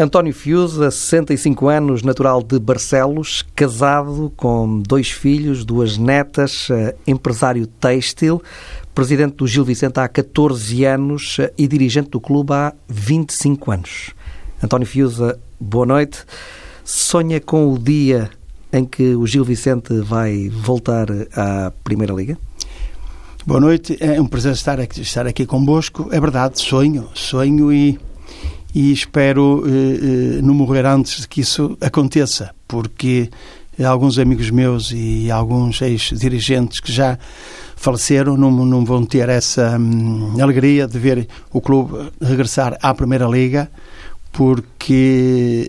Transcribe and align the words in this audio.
António 0.00 0.32
Fiusa, 0.32 0.90
65 0.90 1.68
anos, 1.68 2.02
natural 2.02 2.42
de 2.42 2.58
Barcelos, 2.58 3.44
casado 3.54 4.32
com 4.34 4.80
dois 4.80 5.10
filhos, 5.10 5.62
duas 5.62 5.98
netas, 5.98 6.68
eh, 6.70 6.96
empresário 7.06 7.66
têxtil, 7.66 8.42
presidente 8.94 9.36
do 9.36 9.46
Gil 9.46 9.62
Vicente 9.62 10.00
há 10.00 10.08
14 10.08 10.86
anos 10.86 11.36
eh, 11.38 11.52
e 11.58 11.68
dirigente 11.68 12.08
do 12.08 12.18
clube 12.18 12.50
há 12.54 12.72
25 12.88 13.70
anos. 13.70 14.12
António 14.64 14.86
Fiusa, 14.86 15.38
boa 15.60 15.84
noite. 15.84 16.24
Sonha 16.82 17.38
com 17.38 17.70
o 17.70 17.78
dia 17.78 18.30
em 18.72 18.86
que 18.86 19.14
o 19.14 19.26
Gil 19.26 19.44
Vicente 19.44 19.92
vai 20.00 20.48
voltar 20.48 21.08
à 21.36 21.74
Primeira 21.84 22.14
Liga? 22.14 22.38
Boa 23.46 23.60
noite, 23.60 23.98
é 24.00 24.18
um 24.18 24.26
prazer 24.26 24.52
estar 24.52 24.80
aqui, 24.80 25.02
estar 25.02 25.26
aqui 25.26 25.44
convosco. 25.44 26.08
É 26.10 26.18
verdade, 26.18 26.58
sonho, 26.58 27.10
sonho 27.12 27.70
e 27.70 27.98
e 28.74 28.92
espero 28.92 29.64
eh, 29.66 29.70
eh, 29.70 30.42
não 30.42 30.54
morrer 30.54 30.86
antes 30.86 31.22
de 31.22 31.28
que 31.28 31.40
isso 31.40 31.76
aconteça, 31.80 32.54
porque 32.68 33.30
alguns 33.84 34.18
amigos 34.18 34.50
meus 34.50 34.92
e 34.92 35.30
alguns 35.30 35.80
ex-dirigentes 35.80 36.80
que 36.80 36.92
já 36.92 37.18
faleceram 37.76 38.36
não, 38.36 38.50
não 38.50 38.84
vão 38.84 39.04
ter 39.04 39.28
essa 39.28 39.78
hum, 39.78 40.36
alegria 40.40 40.86
de 40.86 40.98
ver 40.98 41.26
o 41.52 41.60
clube 41.60 42.10
regressar 42.20 42.76
à 42.82 42.92
Primeira 42.94 43.26
Liga, 43.26 43.70
porque 44.32 45.66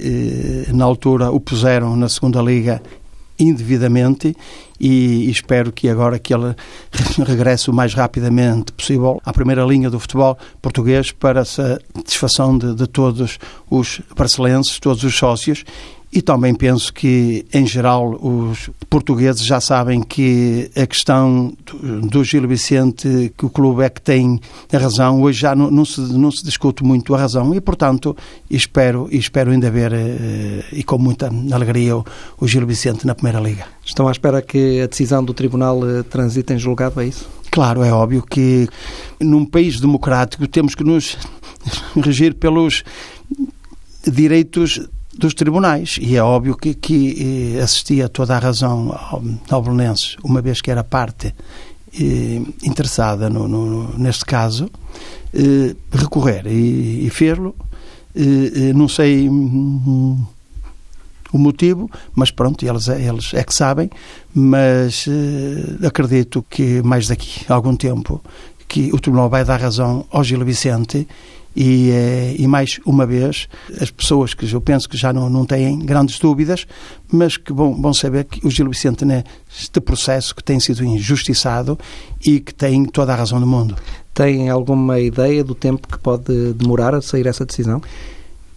eh, 0.68 0.74
na 0.74 0.86
altura 0.86 1.32
o 1.32 1.40
puseram 1.40 1.96
na 1.96 2.10
Segunda 2.10 2.42
Liga 2.42 2.82
indevidamente 3.40 4.36
e 4.84 5.30
espero 5.30 5.72
que 5.72 5.88
agora 5.88 6.18
que 6.18 6.34
ele 6.34 6.56
regresse 7.24 7.70
o 7.70 7.74
mais 7.74 7.94
rapidamente 7.94 8.72
possível 8.72 9.22
à 9.24 9.32
primeira 9.32 9.64
linha 9.64 9.92
do 9.92 10.00
futebol 10.00 10.36
português 10.60 11.12
para 11.12 11.46
satisfação 11.46 12.58
de, 12.58 12.74
de 12.74 12.88
todos 12.88 13.38
os 13.70 14.02
barcelenses, 14.16 14.80
todos 14.80 15.04
os 15.04 15.16
sócios 15.16 15.64
e 16.14 16.22
também 16.22 16.54
penso 16.54 16.94
que, 16.94 17.46
em 17.54 17.66
geral, 17.66 18.20
os 18.22 18.70
portugueses 18.90 19.46
já 19.46 19.62
sabem 19.62 20.02
que 20.02 20.70
a 20.76 20.86
questão 20.86 21.54
do 22.10 22.22
Gil 22.24 22.46
Vicente, 22.48 23.34
que 23.38 23.46
o 23.46 23.50
clube 23.50 23.84
é 23.84 23.90
que 23.90 24.02
tem 24.02 24.40
a 24.74 24.78
razão, 24.78 25.22
hoje 25.22 25.40
já 25.40 25.56
não, 25.56 25.72
não, 25.72 25.86
se, 25.86 26.02
não 26.02 26.30
se 26.30 26.44
discute 26.44 26.84
muito 26.84 27.16
a 27.16 27.18
razão 27.18 27.56
e, 27.56 27.62
portanto, 27.62 28.16
espero, 28.50 29.08
espero 29.10 29.52
ainda 29.52 29.72
ver, 29.72 29.94
eh, 29.94 30.66
e 30.74 30.84
com 30.84 30.98
muita 30.98 31.32
alegria, 31.54 31.96
o, 31.96 32.06
o 32.40 32.48
Gil 32.48 32.68
Vicente 32.68 33.08
na 33.08 33.16
Primeira 33.16 33.40
Liga. 33.40 33.66
Estão 33.86 34.08
à 34.10 34.12
espera 34.12 34.42
que 34.42 34.82
a 34.82 34.88
decisão 34.88 35.24
do 35.24 35.34
Tribunal 35.34 35.80
eh, 35.90 36.04
transite 36.04 36.52
em 36.52 36.60
julgado, 36.60 37.00
é 37.00 37.08
isso? 37.08 37.30
Claro, 37.50 37.84
é 37.84 37.92
óbvio 37.92 38.22
que 38.22 38.68
num 39.18 39.46
país 39.46 39.80
democrático 39.80 40.46
temos 40.46 40.76
que 40.76 40.84
nos 40.84 41.18
regir 41.96 42.36
pelos 42.36 42.84
direitos 44.06 44.90
dos 45.18 45.34
tribunais. 45.34 45.98
E 46.02 46.16
é 46.16 46.24
óbvio 46.24 46.56
que, 46.56 46.74
que 46.74 47.56
eh, 47.58 47.62
assistia 47.62 48.08
toda 48.10 48.36
a 48.36 48.40
razão 48.40 48.92
ao, 48.92 49.22
ao 49.50 49.64
uma 50.24 50.42
vez 50.42 50.62
que 50.62 50.72
era 50.72 50.84
parte 50.84 51.34
eh, 52.00 52.42
interessada 52.64 53.30
no, 53.30 53.48
no, 53.48 53.98
neste 53.98 54.26
caso, 54.26 54.70
eh, 55.34 55.76
recorrer 55.92 56.48
e, 56.48 57.06
e 57.06 57.10
fê-lo. 57.10 57.56
Eh, 58.16 58.70
eh 58.70 58.74
não 58.74 58.88
sei 58.88 59.30
hum, 59.30 60.26
o 61.32 61.38
motivo, 61.38 61.90
mas 62.14 62.30
pronto, 62.30 62.66
eles, 62.66 62.88
eles 62.88 63.34
é 63.34 63.44
que 63.44 63.54
sabem, 63.54 63.90
mas 64.34 65.06
eh, 65.08 65.88
acredito 65.88 66.46
que 66.50 66.82
mais 66.82 67.08
daqui 67.08 67.46
a 67.48 67.54
algum 67.54 67.76
tempo 67.76 68.22
que 68.68 68.90
o 68.94 69.00
Tribunal 69.00 69.30
vai 69.30 69.44
dar 69.44 69.60
razão 69.60 70.06
ao 70.12 70.24
Gil 70.24 70.44
Vicente 70.46 71.08
e, 71.56 71.92
eh, 71.92 72.36
e, 72.40 72.48
mais 72.48 72.80
uma 72.86 73.06
vez, 73.06 73.48
as 73.80 73.92
pessoas 73.92 74.34
que 74.34 74.52
eu 74.52 74.62
penso 74.62 74.88
que 74.88 74.96
já 74.96 75.12
não, 75.12 75.30
não 75.30 75.46
têm 75.46 75.80
grandes 75.80 76.18
dúvidas, 76.18 76.66
mas 77.12 77.36
que 77.36 77.52
vão, 77.52 77.80
vão 77.82 77.94
saber 77.94 78.24
que 78.26 78.46
o 78.46 78.50
Gil 78.50 78.70
Vicente, 78.70 79.04
neste 79.04 79.82
processo 79.82 80.34
que 80.34 80.44
tem 80.44 80.60
sido 80.60 80.84
injustiçado 80.84 81.78
e 82.26 82.40
que 82.40 82.54
tem 82.54 82.86
toda 82.86 83.14
a 83.14 83.16
razão 83.16 83.40
do 83.40 83.48
mundo. 83.48 83.76
Tem 84.14 84.50
alguma 84.50 85.00
ideia 85.00 85.44
do 85.44 85.54
tempo 85.54 85.88
que 85.88 85.98
pode 85.98 86.54
demorar 86.54 86.96
a 86.96 87.02
sair 87.02 87.28
essa 87.28 87.46
decisão? 87.46 87.82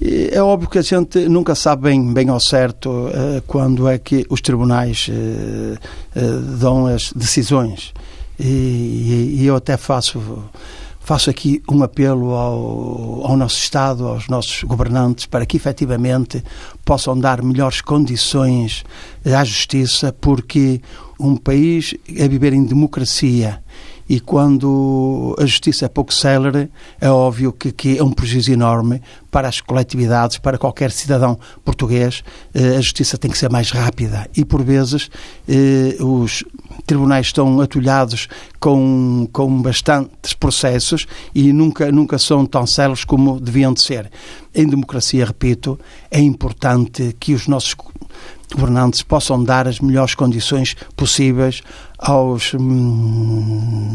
É 0.00 0.42
óbvio 0.42 0.68
que 0.68 0.78
a 0.78 0.82
gente 0.82 1.28
nunca 1.28 1.54
sabe 1.54 1.84
bem, 1.84 2.12
bem 2.12 2.28
ao 2.28 2.40
certo 2.40 2.90
uh, 2.90 3.42
quando 3.46 3.88
é 3.88 3.96
que 3.96 4.26
os 4.28 4.40
tribunais 4.40 5.08
uh, 5.08 5.78
uh, 6.18 6.40
dão 6.58 6.86
as 6.86 7.12
decisões. 7.12 7.92
E, 8.38 9.36
e 9.38 9.46
eu 9.46 9.54
até 9.54 9.76
faço 9.76 10.20
faço 11.04 11.28
aqui 11.28 11.62
um 11.70 11.82
apelo 11.82 12.30
ao, 12.30 13.26
ao, 13.26 13.36
nosso 13.36 13.58
Estado, 13.58 14.08
aos 14.08 14.26
nossos 14.26 14.64
governantes, 14.64 15.26
para 15.26 15.44
que 15.44 15.56
efetivamente 15.56 16.42
possam 16.82 17.16
dar 17.16 17.42
melhores 17.42 17.82
condições 17.82 18.84
à 19.24 19.44
justiça, 19.44 20.12
porque 20.18 20.80
um 21.20 21.36
país 21.36 21.94
a 22.08 22.26
viver 22.26 22.54
em 22.54 22.64
democracia 22.64 23.62
e 24.08 24.20
quando 24.20 25.34
a 25.38 25.46
justiça 25.46 25.86
é 25.86 25.88
pouco 25.88 26.12
célere, 26.12 26.70
é 27.00 27.08
óbvio 27.08 27.52
que, 27.52 27.72
que, 27.72 27.98
é 27.98 28.02
um 28.02 28.12
prejuízo 28.12 28.52
enorme 28.52 29.00
para 29.30 29.48
as 29.48 29.60
coletividades, 29.60 30.38
para 30.38 30.58
qualquer 30.58 30.90
cidadão 30.90 31.38
português. 31.64 32.22
Eh, 32.54 32.76
a 32.76 32.80
justiça 32.80 33.16
tem 33.16 33.30
que 33.30 33.38
ser 33.38 33.50
mais 33.50 33.70
rápida 33.70 34.28
e, 34.36 34.44
por 34.44 34.62
vezes, 34.62 35.10
eh, 35.48 35.96
os 36.00 36.44
tribunais 36.86 37.26
estão 37.26 37.60
atulhados 37.60 38.28
com, 38.60 39.28
com 39.32 39.62
bastantes 39.62 40.34
processos 40.34 41.06
e 41.34 41.52
nunca, 41.52 41.90
nunca 41.90 42.18
são 42.18 42.44
tão 42.44 42.66
céleres 42.66 43.04
como 43.04 43.40
deviam 43.40 43.72
de 43.72 43.82
ser. 43.82 44.10
Em 44.54 44.66
democracia, 44.66 45.24
repito, 45.24 45.78
é 46.10 46.20
importante 46.20 47.16
que 47.18 47.34
os 47.34 47.48
nossos 47.48 47.74
governantes 48.52 49.02
possam 49.02 49.42
dar 49.42 49.66
as 49.66 49.80
melhores 49.80 50.14
condições 50.14 50.76
possíveis 50.96 51.62
aos 51.98 52.52
hum, 52.54 53.94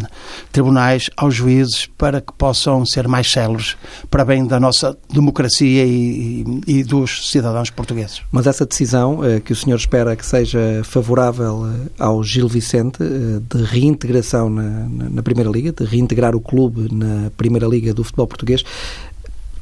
tribunais, 0.52 1.10
aos 1.16 1.36
juízes, 1.36 1.88
para 1.98 2.22
que 2.22 2.34
possam 2.34 2.86
ser 2.86 3.08
mais 3.08 3.32
céleres 3.32 3.78
para 4.10 4.26
bem 4.26 4.48
da 4.48 4.60
nossa 4.60 4.98
democracia 5.14 5.86
e, 5.86 6.44
e, 6.66 6.84
dos 6.84 7.30
cidadãos 7.30 7.70
portugueses. 7.70 8.22
Mas 8.32 8.48
essa 8.48 8.66
decisão 8.66 9.24
eh, 9.24 9.40
que 9.40 9.54
o 9.54 9.56
senhor 9.56 9.76
espera 9.76 10.16
que 10.16 10.26
seja 10.26 10.82
favorável 10.84 11.68
eh, 11.68 11.90
ao 12.00 12.24
Gil 12.24 12.48
Vicente 12.48 13.04
eh, 13.04 13.42
de 13.48 13.64
reintegração 13.64 14.50
na, 14.50 14.88
na 14.90 15.22
Primeira 15.22 15.50
Liga, 15.50 15.72
de 15.72 15.84
reintegrar 15.84 16.36
o 16.36 16.42
clube 16.42 16.94
na 16.94 17.30
Primeira 17.38 17.68
Liga 17.68 17.94
do 17.94 18.04
futebol 18.04 18.28
português, 18.28 18.64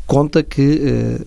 conta 0.05 0.41
que 0.41 1.25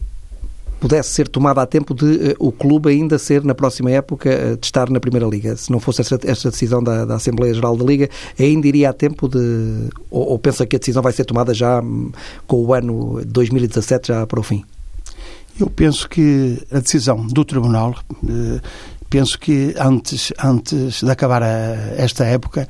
pudesse 0.81 1.11
ser 1.11 1.29
tomada 1.29 1.61
a 1.61 1.67
tempo 1.67 1.95
de 1.95 2.05
uh, 2.05 2.37
o 2.39 2.51
clube 2.51 2.89
ainda 2.89 3.19
ser, 3.19 3.45
na 3.45 3.55
próxima 3.55 3.91
época, 3.91 4.31
uh, 4.31 4.57
de 4.57 4.67
estar 4.67 4.89
na 4.89 4.99
Primeira 4.99 5.27
Liga. 5.27 5.55
Se 5.55 5.71
não 5.71 5.79
fosse 5.79 6.01
esta, 6.01 6.19
esta 6.25 6.51
decisão 6.51 6.83
da, 6.83 7.05
da, 7.05 7.17
Assembleia 7.17 7.53
Geral 7.53 7.77
da 7.77 7.85
Liga, 7.85 8.09
ainda 8.39 8.67
iria 8.67 8.89
a 8.89 8.93
tempo 8.93 9.29
de. 9.29 9.39
Ou, 10.11 10.31
ou 10.31 10.39
pensa 10.39 10.67
que 10.67 10.75
a 10.75 10.79
decisão 10.79 11.03
vai 11.03 11.13
ser 11.13 11.27
tomada 11.27 11.53
já 11.53 11.81
um, 11.81 12.11
com 12.47 12.65
o 12.65 12.73
ano 12.73 13.21
2017 13.27 14.09
já 14.09 14.27
para 14.27 14.41
o 14.41 14.43
fim? 14.43 14.65
Eu 15.59 15.69
penso 15.69 16.09
que 16.09 16.59
a 16.73 16.81
decisão 16.81 17.27
do 17.27 17.45
Tribunal, 17.45 17.95
uh, 18.25 18.61
penso 19.11 19.39
que 19.39 19.75
antes, 19.79 20.33
antes 20.43 21.03
de 21.03 21.11
acabar 21.11 21.43
a, 21.43 21.47
esta 21.97 22.25
época, 22.25 22.67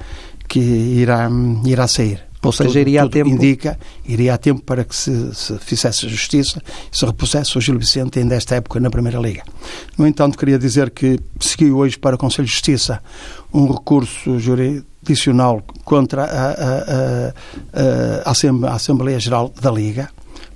que 0.48 0.59
irá, 0.59 1.31
irá 1.65 1.87
sair. 1.87 2.30
Ou 2.43 2.53
seja, 2.53 2.71
tudo, 2.71 2.78
iria 2.78 3.03
tudo 3.03 3.11
a 3.11 3.12
tempo. 3.12 3.31
Indica, 3.31 3.78
iria 4.05 4.34
a 4.34 4.39
tempo 4.39 4.62
para 4.62 4.84
que 4.84 4.97
se, 4.97 5.34
se 5.34 5.59
fizesse 5.59 6.09
justiça 6.09 6.62
e 6.91 6.97
se 6.97 7.05
repusesse 7.05 7.59
o 7.59 7.61
Gil 7.61 7.78
Vicente 7.78 8.19
ainda 8.19 8.34
esta 8.34 8.55
época 8.55 8.81
na 8.81 8.91
Primeira 8.91 9.19
Liga. 9.19 9.43
No 9.99 10.06
entanto, 10.06 10.39
queria 10.39 10.59
dizer 10.59 10.91
que 10.91 11.21
seguiu 11.39 11.77
hoje 11.77 11.99
para 11.99 12.17
o 12.17 12.19
Conselho 12.19 12.47
de 12.47 12.53
Justiça 12.53 13.03
um 13.53 13.71
recurso 13.71 14.39
jurisdicional 14.39 15.63
contra 15.84 16.25
a, 16.25 16.51
a, 16.51 17.34
a, 18.25 18.71
a 18.71 18.75
Assembleia 18.75 19.21
Geral 19.21 19.53
da 19.60 19.71
Liga, 19.71 20.09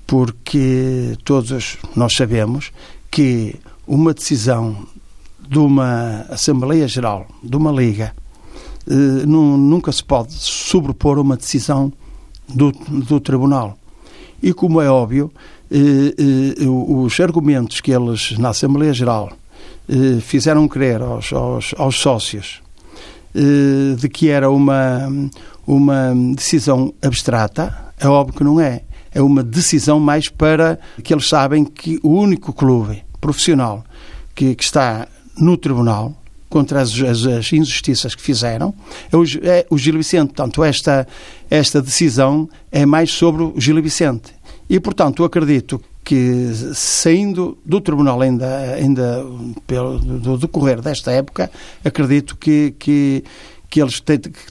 porque 0.07 1.17
todos 1.25 1.77
nós 1.95 2.15
sabemos 2.15 2.73
que 3.11 3.57
uma 3.87 4.15
decisão 4.15 4.87
de 5.47 5.59
uma 5.59 6.25
Assembleia 6.31 6.89
Geral, 6.89 7.27
de 7.43 7.57
uma 7.57 7.71
Liga, 7.71 8.15
eh, 8.89 9.27
nunca 9.27 9.91
se 9.93 10.05
pode 10.05 10.33
sobrepor 10.35 11.19
uma 11.19 11.37
decisão 11.37 11.93
do, 12.49 12.73
do 12.73 13.21
Tribunal. 13.21 13.79
E 14.43 14.53
como 14.53 14.81
é 14.81 14.91
óbvio, 14.91 15.33
eh, 15.71 16.15
eh, 16.59 16.67
os 16.69 17.19
argumentos 17.21 17.81
que 17.81 17.93
eles, 17.93 18.37
na 18.39 18.51
Assembleia 18.51 18.93
Geral, 18.93 19.33
fizeram 20.23 20.67
crer 20.67 21.03
aos, 21.03 21.31
aos, 21.31 21.75
aos 21.77 21.97
sócios 21.97 22.63
de 23.99 24.09
que 24.09 24.31
era 24.31 24.51
uma, 24.51 25.11
uma 25.67 26.15
decisão 26.35 26.95
abstrata, 27.03 27.93
é 27.99 28.09
óbvio 28.09 28.35
que 28.39 28.45
não 28.45 28.59
é. 28.59 28.83
É 29.13 29.21
uma 29.21 29.43
decisão 29.43 30.01
mais 30.01 30.29
para 30.31 30.79
que 31.03 31.13
eles 31.13 31.29
sabem 31.29 31.67
que 31.67 32.01
o 32.03 32.09
único 32.09 32.53
clube 32.53 33.03
profissional 33.21 33.85
que, 34.35 34.55
que 34.55 34.65
está 34.65 35.07
no 35.37 35.57
Tribunal 35.57 36.15
contra 36.55 36.81
as, 36.81 36.93
as, 37.03 37.27
as 37.27 37.53
injustiças 37.53 38.15
que 38.15 38.23
fizeram, 38.23 38.73
é 39.11 39.17
o, 39.17 39.25
é 39.43 39.67
o 39.69 39.77
Gil 39.77 39.95
Vicente. 39.95 40.29
Portanto, 40.29 40.63
esta, 40.63 41.05
esta 41.51 41.83
decisão 41.83 42.49
é 42.71 42.87
mais 42.87 43.11
sobre 43.11 43.43
o 43.43 43.55
Gil 43.59 43.83
Vicente. 43.83 44.33
E, 44.71 44.79
portanto, 44.79 45.23
eu 45.23 45.27
acredito 45.27 45.83
que 46.05 46.53
saindo 46.73 47.59
do 47.67 47.81
tribunal 47.81 48.21
ainda, 48.21 48.75
ainda 48.75 49.27
pelo 49.67 49.99
do 49.99 50.39
decorrer 50.39 50.81
desta 50.81 51.11
época, 51.11 51.51
acredito 51.85 52.37
que, 52.37 52.73
que 52.79 53.25
que 53.69 53.83
eles 53.83 54.01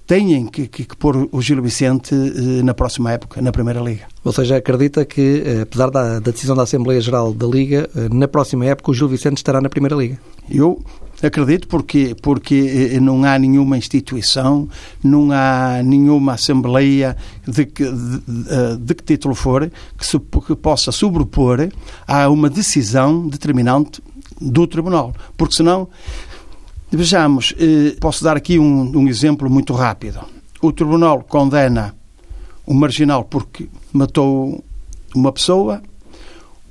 têm 0.06 0.48
que, 0.48 0.68
que, 0.68 0.84
que, 0.84 0.98
pôr 0.98 1.30
o 1.32 1.42
Gil 1.42 1.62
Vicente 1.62 2.14
eh, 2.14 2.62
na 2.62 2.74
próxima 2.74 3.10
época, 3.14 3.42
na 3.42 3.54
Primeira 3.54 3.80
Liga. 3.80 4.04
Ou 4.22 4.34
seja, 4.34 4.58
acredita 4.58 5.06
que, 5.06 5.42
eh, 5.46 5.62
apesar 5.62 5.90
da, 5.90 6.20
da, 6.20 6.32
decisão 6.32 6.54
da 6.54 6.64
Assembleia 6.64 7.00
Geral 7.00 7.34
da 7.34 7.48
Liga, 7.48 7.90
eh, 7.96 8.10
na 8.12 8.28
próxima 8.28 8.66
época 8.66 8.92
o 8.92 8.94
Gil 8.94 9.08
Vicente 9.08 9.38
estará 9.38 9.62
na 9.62 9.70
Primeira 9.70 9.96
Liga? 9.96 10.20
Eu 10.50 10.84
acredito 11.26 11.68
porque, 11.68 12.16
porque 12.22 13.00
não 13.02 13.24
há 13.24 13.38
nenhuma 13.38 13.78
instituição, 13.78 14.68
não 15.04 15.32
há 15.32 15.82
nenhuma 15.84 16.34
Assembleia, 16.34 17.16
de 17.48 17.66
que, 17.66 17.84
de, 17.84 18.78
de 18.80 18.94
que 18.96 19.04
título 19.04 19.36
for, 19.36 19.72
que, 19.98 20.06
se, 20.06 20.20
que 20.20 20.56
possa 20.56 20.92
sobrepor 20.92 21.70
a 22.08 22.30
uma 22.30 22.50
decisão 22.50 23.28
determinante 23.28 24.02
do 24.40 24.68
Tribunal. 24.68 25.14
Porque 25.38 25.56
senão 25.56 25.88
Vejamos, 26.96 27.56
eh, 27.58 27.96
posso 28.00 28.24
dar 28.24 28.38
aqui 28.38 28.60
um, 28.60 28.96
um 28.96 29.08
exemplo 29.08 29.50
muito 29.50 29.74
rápido. 29.74 30.20
O 30.62 30.72
Tribunal 30.72 31.24
condena 31.24 31.96
um 32.68 32.76
marginal 32.76 33.24
porque 33.24 33.68
matou 33.92 34.64
uma 35.16 35.32
pessoa, 35.32 35.82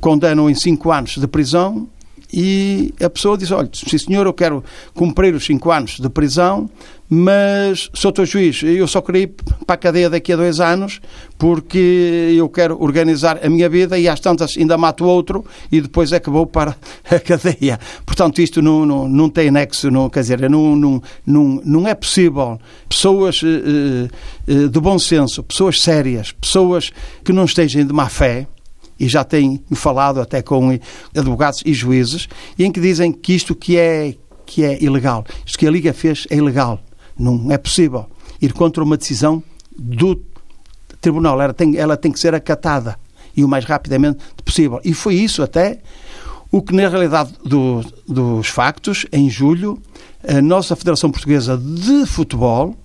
condena-o 0.01 0.49
em 0.49 0.55
cinco 0.55 0.93
anos 0.93 1.17
de 1.17 1.27
prisão 1.27 1.89
e 2.33 2.95
a 3.03 3.11
pessoa 3.11 3.37
diz: 3.37 3.51
Olha, 3.51 3.69
sim 3.73 3.99
senhor, 3.99 4.27
eu 4.27 4.33
quero 4.33 4.65
cumprir 4.95 5.35
os 5.35 5.45
cinco 5.45 5.71
anos 5.71 5.99
de 5.99 6.09
prisão, 6.09 6.71
mas 7.15 7.91
sou 7.93 8.11
teu 8.11 8.25
juiz, 8.25 8.63
eu 8.63 8.89
só 8.89 9.03
queria 9.03 9.25
ir 9.25 9.35
para 9.67 9.75
a 9.75 9.77
cadeia 9.77 10.09
daqui 10.09 10.33
a 10.33 10.37
dois 10.37 10.61
anos 10.61 10.99
porque 11.37 12.35
eu 12.35 12.49
quero 12.49 12.83
organizar 12.83 13.39
a 13.45 13.51
minha 13.51 13.69
vida 13.69 13.99
e 13.99 14.09
às 14.09 14.19
tantas 14.19 14.57
ainda 14.57 14.79
mato 14.79 15.05
outro 15.05 15.45
e 15.71 15.83
depois 15.83 16.11
é 16.13 16.19
que 16.19 16.31
vou 16.31 16.47
para 16.47 16.75
a 17.11 17.21
cadeia. 17.21 17.79
Portanto, 18.07 18.41
isto 18.41 18.63
não, 18.63 18.87
não, 18.87 19.07
não 19.07 19.29
tem 19.29 19.51
nexo, 19.51 19.91
não, 19.91 20.09
quer 20.09 20.21
dizer, 20.21 20.49
não, 20.49 20.75
não, 20.75 21.03
não, 21.27 21.61
não 21.63 21.87
é 21.87 21.95
possível 21.95 22.59
pessoas 22.89 23.43
eh, 23.45 24.09
eh, 24.49 24.69
de 24.69 24.81
bom 24.81 24.99
senso, 24.99 25.43
pessoas 25.43 25.83
sérias, 25.83 26.33
pessoas 26.33 26.91
que 27.23 27.33
não 27.33 27.45
estejam 27.45 27.85
de 27.85 27.93
má 27.93 28.09
fé, 28.09 28.47
e 29.03 29.09
já 29.09 29.25
tenho 29.25 29.61
falado 29.75 30.21
até 30.21 30.41
com 30.41 30.79
advogados 31.13 31.61
e 31.67 31.75
juízes, 31.75 32.29
em 32.57 32.71
que 32.71 32.81
dizem 32.81 33.11
que 33.11 33.33
isto 33.35 33.53
que 33.53 33.77
é, 33.77 34.15
que 34.47 34.65
é 34.65 34.81
ilegal, 34.81 35.25
isto 35.45 35.59
que 35.59 35.67
a 35.67 35.71
Liga 35.73 35.93
fez 35.93 36.25
é 36.31 36.37
ilegal. 36.37 36.79
Não 37.19 37.51
é 37.51 37.59
possível 37.59 38.07
ir 38.41 38.53
contra 38.53 38.83
uma 38.83 38.97
decisão 38.97 39.43
do 39.77 40.23
tribunal. 41.01 41.43
Ela 41.43 41.53
tem, 41.53 41.77
ela 41.77 41.97
tem 41.97 42.13
que 42.13 42.21
ser 42.21 42.33
acatada 42.33 42.97
e 43.37 43.43
o 43.43 43.49
mais 43.49 43.65
rapidamente 43.65 44.19
possível. 44.45 44.81
E 44.85 44.95
foi 44.95 45.17
isso 45.17 45.43
até 45.43 45.81
o 46.49 46.63
que, 46.63 46.73
na 46.73 46.89
realidade 46.89 47.33
do, 47.45 47.85
dos 48.07 48.47
factos, 48.47 49.05
em 49.13 49.29
julho, 49.29 49.83
a 50.27 50.41
nossa 50.41 50.77
Federação 50.77 51.11
Portuguesa 51.11 51.59
de 51.59 52.07
Futebol, 52.07 52.77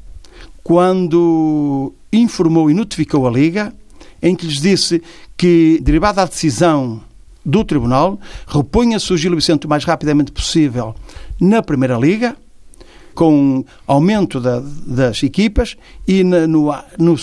quando 0.63 1.93
informou 2.11 2.71
e 2.71 2.73
notificou 2.73 3.27
a 3.27 3.29
Liga, 3.29 3.71
em 4.19 4.35
que 4.35 4.47
lhes 4.47 4.59
disse 4.59 5.01
que, 5.37 5.79
derivada 5.81 6.21
da 6.21 6.25
decisão 6.25 7.01
do 7.45 7.63
Tribunal, 7.63 8.19
reponha-se 8.47 9.13
o 9.13 9.17
Gil 9.17 9.35
Vicente 9.35 9.65
o 9.65 9.69
mais 9.69 9.85
rapidamente 9.85 10.31
possível 10.31 10.95
na 11.39 11.61
Primeira 11.61 11.97
Liga, 11.97 12.35
com 13.13 13.63
aumento 13.87 14.39
da, 14.39 14.61
das 14.85 15.23
equipas 15.23 15.75
e 16.07 16.23
no, 16.23 16.47
no, 16.47 16.73
no, 16.97 17.15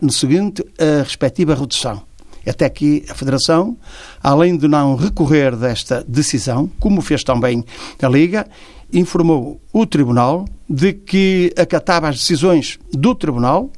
no 0.00 0.12
seguinte 0.12 0.64
a 0.78 1.02
respectiva 1.02 1.54
redução. 1.54 2.02
Até 2.46 2.68
que 2.70 3.04
a 3.08 3.14
Federação, 3.14 3.76
além 4.22 4.56
de 4.56 4.66
não 4.66 4.96
recorrer 4.96 5.54
desta 5.54 6.02
decisão, 6.08 6.70
como 6.80 7.02
fez 7.02 7.22
também 7.22 7.64
a 8.02 8.08
Liga, 8.08 8.46
informou 8.92 9.60
o 9.72 9.86
Tribunal 9.86 10.46
de 10.68 10.94
que 10.94 11.52
acatava 11.56 12.08
as 12.08 12.16
decisões 12.18 12.78
do 12.92 13.14
Tribunal 13.14 13.70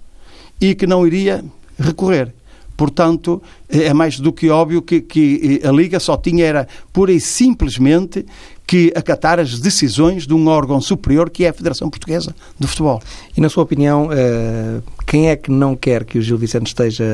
e 0.60 0.74
que 0.74 0.86
não 0.86 1.06
iria 1.06 1.44
recorrer. 1.78 2.32
Portanto, 2.76 3.42
é 3.68 3.92
mais 3.92 4.18
do 4.18 4.32
que 4.32 4.50
óbvio 4.50 4.82
que, 4.82 5.00
que 5.00 5.60
a 5.64 5.70
Liga 5.70 6.00
só 6.00 6.16
tinha 6.16 6.44
era 6.44 6.68
pura 6.92 7.12
e 7.12 7.20
simplesmente 7.20 8.24
que 8.66 8.90
acatar 8.96 9.38
as 9.38 9.58
decisões 9.60 10.26
de 10.26 10.32
um 10.32 10.46
órgão 10.48 10.80
superior 10.80 11.28
que 11.28 11.44
é 11.44 11.50
a 11.50 11.52
Federação 11.52 11.90
Portuguesa 11.90 12.34
de 12.58 12.66
Futebol. 12.66 13.02
E 13.36 13.40
na 13.40 13.50
sua 13.50 13.64
opinião, 13.64 14.08
eh, 14.10 14.80
quem 15.06 15.28
é 15.28 15.36
que 15.36 15.50
não 15.50 15.76
quer 15.76 16.04
que 16.04 16.18
o 16.18 16.22
Gil 16.22 16.38
Vicente 16.38 16.68
esteja 16.68 17.04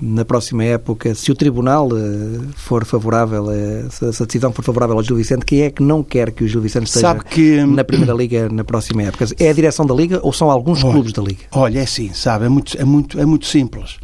na 0.00 0.24
próxima 0.24 0.64
época? 0.64 1.14
Se 1.14 1.30
o 1.30 1.34
Tribunal 1.34 1.90
eh, 1.92 2.40
for 2.56 2.86
favorável, 2.86 3.46
se 3.90 4.22
a 4.22 4.26
decisão 4.26 4.52
for 4.52 4.64
favorável 4.64 4.96
ao 4.96 5.02
Gil 5.02 5.16
Vicente, 5.16 5.44
quem 5.44 5.62
é 5.62 5.70
que 5.70 5.82
não 5.82 6.02
quer 6.02 6.30
que 6.30 6.44
o 6.44 6.48
Gil 6.48 6.62
Vicente 6.62 6.86
esteja 6.86 7.14
que... 7.16 7.62
na 7.66 7.84
Primeira 7.84 8.14
Liga 8.14 8.48
na 8.48 8.64
próxima 8.64 9.02
época? 9.02 9.26
É 9.38 9.50
a 9.50 9.52
direção 9.52 9.84
da 9.84 9.94
Liga 9.94 10.20
ou 10.22 10.32
são 10.32 10.50
alguns 10.50 10.82
olha, 10.82 10.92
clubes 10.94 11.12
da 11.12 11.22
Liga? 11.22 11.42
Olha, 11.52 11.80
é 11.80 11.82
assim, 11.82 12.10
sabe, 12.14 12.46
é 12.46 12.48
muito, 12.48 12.80
é 12.80 12.84
muito, 12.84 13.20
é 13.20 13.26
muito 13.26 13.44
simples. 13.44 13.98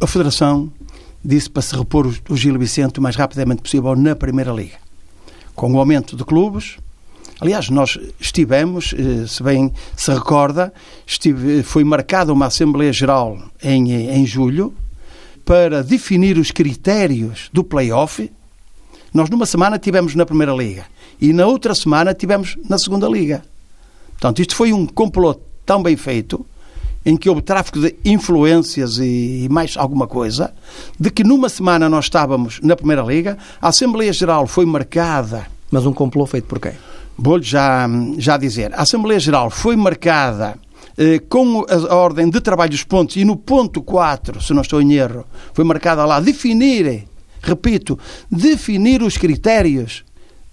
A 0.00 0.06
Federação 0.06 0.70
disse 1.24 1.50
para 1.50 1.60
se 1.60 1.74
repor 1.74 2.06
o 2.28 2.36
Gil 2.36 2.56
Vicente 2.56 3.00
o 3.00 3.02
mais 3.02 3.16
rapidamente 3.16 3.62
possível 3.62 3.96
na 3.96 4.14
Primeira 4.14 4.52
Liga. 4.52 4.76
Com 5.56 5.72
o 5.72 5.78
aumento 5.80 6.16
de 6.16 6.24
clubes, 6.24 6.76
aliás, 7.40 7.68
nós 7.68 7.98
estivemos, 8.20 8.94
eh, 8.96 9.26
se 9.26 9.42
bem 9.42 9.72
se 9.96 10.12
recorda, 10.12 10.72
estive, 11.04 11.64
foi 11.64 11.82
marcada 11.82 12.32
uma 12.32 12.46
Assembleia 12.46 12.92
Geral 12.92 13.38
em, 13.60 13.90
em 13.90 14.24
julho 14.24 14.72
para 15.44 15.82
definir 15.82 16.38
os 16.38 16.52
critérios 16.52 17.50
do 17.52 17.64
play-off. 17.64 18.30
Nós 19.12 19.28
numa 19.28 19.46
semana 19.46 19.80
tivemos 19.80 20.14
na 20.14 20.24
Primeira 20.24 20.52
Liga 20.52 20.86
e 21.20 21.32
na 21.32 21.44
outra 21.44 21.74
semana 21.74 22.14
tivemos 22.14 22.56
na 22.68 22.78
Segunda 22.78 23.08
Liga. 23.08 23.42
Portanto, 24.10 24.40
isto 24.40 24.54
foi 24.54 24.72
um 24.72 24.86
complô 24.86 25.34
tão 25.66 25.82
bem 25.82 25.96
feito 25.96 26.46
em 27.04 27.16
que 27.16 27.28
houve 27.28 27.42
tráfico 27.42 27.80
de 27.80 27.94
influências 28.04 28.98
e 28.98 29.48
mais 29.50 29.76
alguma 29.76 30.06
coisa, 30.06 30.52
de 30.98 31.10
que 31.10 31.24
numa 31.24 31.48
semana 31.48 31.88
nós 31.88 32.06
estávamos 32.06 32.60
na 32.62 32.76
Primeira 32.76 33.02
Liga, 33.02 33.38
a 33.60 33.68
Assembleia 33.68 34.12
Geral 34.12 34.46
foi 34.46 34.66
marcada. 34.66 35.46
Mas 35.70 35.86
um 35.86 35.92
complô 35.92 36.26
feito 36.26 36.46
por 36.46 36.58
quem? 36.58 36.72
Vou-lhe 37.16 37.44
já, 37.44 37.88
já 38.16 38.36
dizer. 38.36 38.72
A 38.74 38.82
Assembleia 38.82 39.20
Geral 39.20 39.50
foi 39.50 39.76
marcada 39.76 40.58
eh, 40.96 41.20
com 41.28 41.64
a, 41.68 41.94
ordem 41.94 42.28
de 42.28 42.40
trabalho 42.40 42.70
dos 42.70 42.82
pontos 42.82 43.16
e 43.16 43.24
no 43.24 43.36
ponto 43.36 43.80
4, 43.80 44.42
se 44.42 44.52
não 44.52 44.62
estou 44.62 44.82
em 44.82 44.94
erro, 44.94 45.24
foi 45.52 45.64
marcada 45.64 46.04
lá 46.04 46.18
definir, 46.18 47.04
repito, 47.40 47.96
definir 48.30 49.02
os 49.02 49.16
critérios 49.16 50.04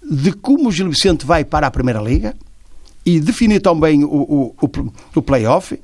de 0.08 0.32
como 0.32 0.68
o 0.68 0.72
Gil 0.72 0.88
Vicente 0.88 1.26
vai 1.26 1.44
para 1.44 1.66
a 1.66 1.70
Primeira 1.70 2.00
Liga 2.00 2.36
e 3.04 3.18
definir 3.18 3.60
também 3.60 4.04
o, 4.04 4.08
o, 4.08 4.54
o, 4.60 4.92
o 5.16 5.22
play-off 5.22 5.78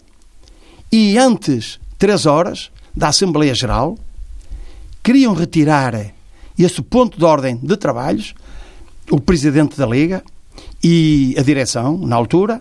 e 0.92 1.16
antes, 1.16 1.80
três 1.98 2.26
horas, 2.26 2.70
da 2.94 3.08
Assembleia 3.08 3.54
Geral, 3.54 3.96
queriam 5.02 5.32
retirar 5.32 6.12
esse 6.58 6.82
ponto 6.82 7.18
de 7.18 7.24
ordem 7.24 7.56
de 7.56 7.76
trabalhos, 7.78 8.34
o 9.10 9.18
Presidente 9.18 9.76
da 9.78 9.86
Liga 9.86 10.22
e 10.84 11.34
a 11.38 11.42
direção, 11.42 11.96
na 11.96 12.14
altura, 12.14 12.60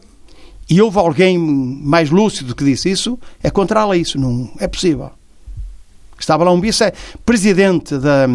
e 0.69 0.81
houve 0.81 0.97
alguém 0.97 1.37
mais 1.37 2.09
lúcido 2.09 2.55
que 2.55 2.63
disse 2.63 2.89
isso, 2.89 3.19
é 3.43 3.49
contra 3.49 3.81
a 3.81 3.87
lei, 3.87 4.01
isso 4.01 4.17
não 4.17 4.49
é 4.57 4.67
possível. 4.67 5.11
Estava 6.17 6.45
lá 6.45 6.51
um 6.51 6.61
vice-presidente 6.61 7.97
da 7.97 8.27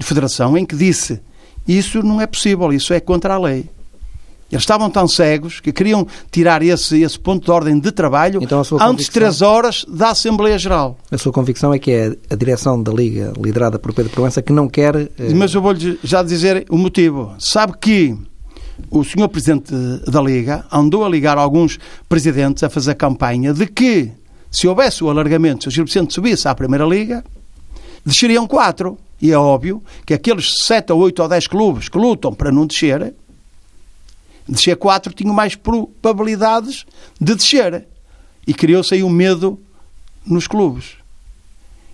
Federação 0.00 0.56
em 0.56 0.64
que 0.64 0.74
disse 0.74 1.20
isso 1.68 2.02
não 2.02 2.20
é 2.20 2.26
possível, 2.26 2.72
isso 2.72 2.94
é 2.94 3.00
contra 3.00 3.34
a 3.34 3.38
lei. 3.38 3.68
Eles 4.52 4.64
estavam 4.64 4.90
tão 4.90 5.08
cegos 5.08 5.60
que 5.60 5.72
queriam 5.72 6.06
tirar 6.30 6.62
esse, 6.62 7.00
esse 7.00 7.18
ponto 7.18 7.46
de 7.46 7.50
ordem 7.50 7.80
de 7.80 7.90
trabalho 7.90 8.42
então, 8.42 8.62
antes 8.82 9.06
de 9.06 9.10
três 9.10 9.40
horas 9.40 9.86
da 9.88 10.10
Assembleia 10.10 10.58
Geral. 10.58 10.98
A 11.10 11.16
sua 11.16 11.32
convicção 11.32 11.72
é 11.72 11.78
que 11.78 11.90
é 11.90 12.14
a 12.28 12.34
direção 12.36 12.80
da 12.82 12.92
Liga, 12.92 13.32
liderada 13.42 13.78
por 13.78 13.94
Pedro 13.94 14.12
Proença, 14.12 14.42
que 14.42 14.52
não 14.52 14.68
quer... 14.68 14.94
Eh... 14.94 15.32
Mas 15.34 15.54
eu 15.54 15.62
vou-lhe 15.62 15.98
já 16.04 16.22
dizer 16.22 16.66
o 16.68 16.76
motivo. 16.76 17.34
Sabe 17.38 17.72
que 17.80 18.14
o 18.90 19.02
senhor 19.02 19.28
Presidente 19.30 19.72
da 20.06 20.20
Liga 20.20 20.66
andou 20.70 21.02
a 21.02 21.08
ligar 21.08 21.38
alguns 21.38 21.78
presidentes 22.06 22.62
a 22.62 22.68
fazer 22.68 22.94
campanha 22.94 23.54
de 23.54 23.66
que, 23.66 24.12
se 24.50 24.68
houvesse 24.68 25.02
o 25.02 25.08
alargamento, 25.08 25.62
se 25.62 25.68
o 25.68 25.70
Gil 25.70 25.86
Vicente 25.86 26.12
subisse 26.12 26.46
à 26.46 26.54
Primeira 26.54 26.84
Liga, 26.84 27.24
desceriam 28.04 28.46
quatro. 28.46 28.98
E 29.18 29.30
é 29.30 29.38
óbvio 29.38 29.80
que 30.04 30.12
aqueles 30.12 30.64
sete 30.64 30.92
ou 30.92 30.98
oito 30.98 31.22
ou 31.22 31.28
dez 31.28 31.46
clubes 31.46 31.88
que 31.88 31.96
lutam 31.96 32.34
para 32.34 32.50
não 32.50 32.66
descer 32.66 33.14
descer 34.48 34.76
4 34.76 35.12
tinham 35.12 35.34
mais 35.34 35.54
probabilidades 35.54 36.84
de 37.20 37.34
descer. 37.34 37.86
E 38.46 38.52
criou-se 38.52 38.94
aí 38.94 39.02
um 39.02 39.10
medo 39.10 39.60
nos 40.26 40.46
clubes. 40.46 40.96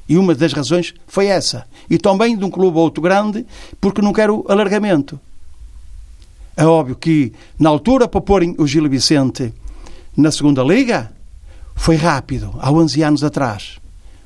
E 0.09 0.17
uma 0.17 0.35
das 0.35 0.52
razões 0.52 0.95
foi 1.07 1.26
essa. 1.26 1.67
E 1.90 1.99
também 1.99 2.37
de 2.37 2.45
um 2.45 2.50
clube 2.50 2.78
ou 2.78 2.85
outro 2.85 3.02
grande, 3.02 3.45
porque 3.81 4.00
não 4.00 4.12
quero 4.12 4.45
alargamento. 4.49 5.21
É 6.57 6.64
óbvio 6.64 6.97
que, 6.97 7.33
na 7.59 7.69
altura, 7.69 8.09
para 8.09 8.21
porem 8.21 8.55
o 8.59 8.67
Gil 8.67 8.88
Vicente 8.88 9.52
na 10.17 10.33
segunda 10.33 10.62
Liga, 10.62 11.12
foi 11.76 11.95
rápido, 11.95 12.52
há 12.59 12.73
11 12.73 13.02
anos 13.02 13.23
atrás. 13.23 13.78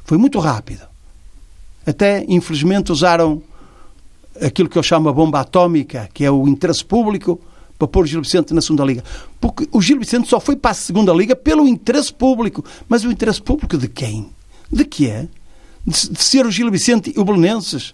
Foi 0.04 0.16
muito 0.16 0.38
rápido. 0.38 0.86
Até, 1.86 2.24
infelizmente, 2.28 2.90
usaram 2.90 3.42
aquilo 4.40 4.68
que 4.68 4.78
eu 4.78 4.82
chamo 4.82 5.08
a 5.08 5.12
bomba 5.12 5.40
atómica, 5.40 6.08
que 6.14 6.24
é 6.24 6.30
o 6.30 6.48
interesse 6.48 6.84
público, 6.84 7.38
para 7.82 7.88
pôr 7.88 8.04
o 8.04 8.06
Gil 8.06 8.22
Vicente 8.22 8.54
na 8.54 8.60
segunda 8.60 8.84
liga. 8.84 9.02
Porque 9.40 9.68
o 9.72 9.82
Gil 9.82 9.98
Vicente 9.98 10.28
só 10.28 10.38
foi 10.38 10.54
para 10.54 10.70
a 10.70 10.74
segunda 10.74 11.12
liga 11.12 11.34
pelo 11.34 11.66
interesse 11.66 12.12
público. 12.12 12.64
Mas 12.88 13.04
o 13.04 13.10
interesse 13.10 13.42
público 13.42 13.76
de 13.76 13.88
quem? 13.88 14.30
De 14.70 14.84
que 14.84 15.08
é? 15.08 15.26
De, 15.84 16.10
de 16.10 16.22
ser 16.22 16.46
o 16.46 16.50
Gil 16.50 16.70
Vicente 16.70 17.12
e 17.14 17.18
o 17.18 17.24
Belenenses? 17.24 17.92